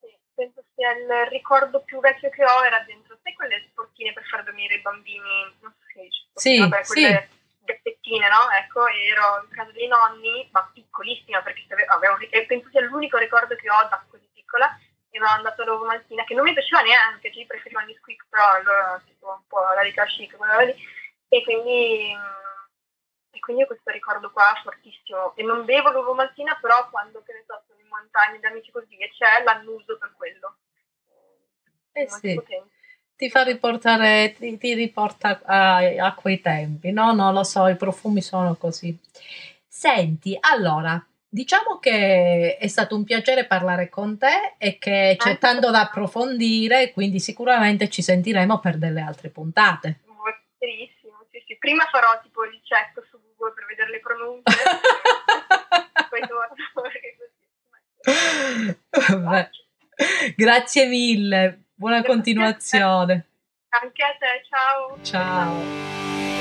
sì, 0.01 0.09
penso 0.35 0.63
sia 0.75 0.91
il 0.93 1.29
ricordo 1.31 1.81
più 1.81 2.01
vecchio 2.01 2.31
che 2.31 2.45
ho 2.45 2.65
era 2.65 2.83
dentro, 2.87 3.17
sai 3.23 3.35
quelle 3.35 3.65
sportine 3.71 4.13
per 4.13 4.25
far 4.25 4.43
dormire 4.43 4.75
i 4.75 4.81
bambini, 4.81 5.55
non 5.61 5.73
so 5.73 5.87
se 5.93 6.01
dice, 6.03 6.27
sì, 6.35 6.59
vabbè, 6.59 6.85
quelle... 6.85 7.29
Sì 7.29 7.43
gabbettine, 7.65 8.29
no? 8.29 8.51
Ecco, 8.61 8.87
ero 8.87 9.41
in 9.43 9.49
casa 9.49 9.73
dei 9.73 9.89
nonni, 9.89 10.47
ma 10.53 10.71
piccolissima, 10.73 11.41
perché 11.41 11.65
avevo, 11.87 12.17
penso 12.47 12.69
sia 12.69 12.83
l'unico 12.83 13.17
ricordo 13.17 13.57
che 13.57 13.71
ho 13.71 13.89
da 13.89 14.05
così 14.09 14.29
piccola, 14.33 14.69
e 15.15 15.21
mi 15.21 15.27
hanno 15.27 15.43
dato 15.43 15.63
l'uovo 15.63 15.85
maltina, 15.85 16.25
che 16.25 16.35
non 16.35 16.43
mi 16.43 16.53
piaceva 16.53 16.83
neanche, 16.83 17.33
cioè 17.33 17.47
preferivano 17.47 17.87
gli 17.87 17.95
squeak, 17.95 18.27
però 18.29 18.55
allora 18.55 19.01
tipo 19.07 19.29
un 19.29 19.47
po' 19.47 19.61
la 19.61 19.83
rica 19.83 20.05
chic, 20.07 20.37
quella 20.37 20.59
lì, 20.59 20.75
e 21.29 21.45
quindi, 21.45 22.11
e 23.31 23.39
quindi 23.39 23.63
ho 23.63 23.67
questo 23.67 23.93
ricordo 23.93 24.33
qua 24.33 24.59
fortissimo. 24.61 25.37
E 25.37 25.45
non 25.45 25.65
bevo 25.65 25.91
l'uovo 25.91 26.15
maltina, 26.15 26.59
però 26.61 26.91
quando, 26.91 27.23
che 27.23 27.33
ne 27.33 27.45
so, 27.47 27.63
sono 27.65 27.79
in 27.79 27.87
montagna 27.87 28.41
da 28.41 28.49
amici 28.49 28.73
così 28.73 28.97
e 28.97 29.09
c'è, 29.11 29.45
l'annuso 29.45 29.99
per 29.99 30.13
quello. 30.17 30.57
Eh 31.93 32.09
sì. 32.09 32.43
Ti 33.17 33.31
fa 33.31 33.45
riportare, 33.45 34.35
ti, 34.37 34.59
ti 34.59 34.75
riporta 34.75 35.41
a, 35.45 35.77
a 35.77 36.15
quei 36.15 36.41
tempi, 36.41 36.91
no? 36.91 37.13
No, 37.13 37.31
lo 37.31 37.45
so, 37.45 37.69
i 37.69 37.77
profumi 37.77 38.21
sono 38.21 38.57
così. 38.57 38.99
Senti, 39.69 40.37
allora, 40.41 41.01
Diciamo 41.35 41.81
che 41.81 42.59
è 42.61 42.69
stato 42.69 42.95
un 42.95 43.03
piacere 43.03 43.45
parlare 43.45 43.89
con 43.89 44.17
te 44.17 44.55
e 44.57 44.79
che 44.79 45.17
c'è 45.19 45.37
tanto 45.39 45.73
da 45.73 45.81
approfondire, 45.81 46.93
quindi 46.93 47.19
sicuramente 47.19 47.89
ci 47.89 48.03
sentiremo 48.03 48.61
per 48.61 48.79
delle 48.79 49.01
altre 49.01 49.31
puntate. 49.31 50.03
Volentierissimo, 50.07 51.27
sì, 51.33 51.43
sì. 51.45 51.57
Prima 51.59 51.89
farò 51.91 52.21
tipo 52.23 52.45
il 52.45 52.61
check 52.63 53.05
su 53.11 53.19
Google 53.21 53.53
per 53.53 53.67
vedere 53.67 53.91
le 53.91 53.99
pronunce, 53.99 54.45
poi 56.09 56.21
torno 56.21 56.55
Beh, 59.29 59.51
Grazie 60.37 60.87
mille, 60.87 61.65
buona 61.75 61.97
Grazie 61.97 62.15
continuazione. 62.15 63.27
Anche 63.71 64.03
a 64.05 64.17
te, 64.21 64.45
ciao. 64.49 65.03
Ciao. 65.03 66.34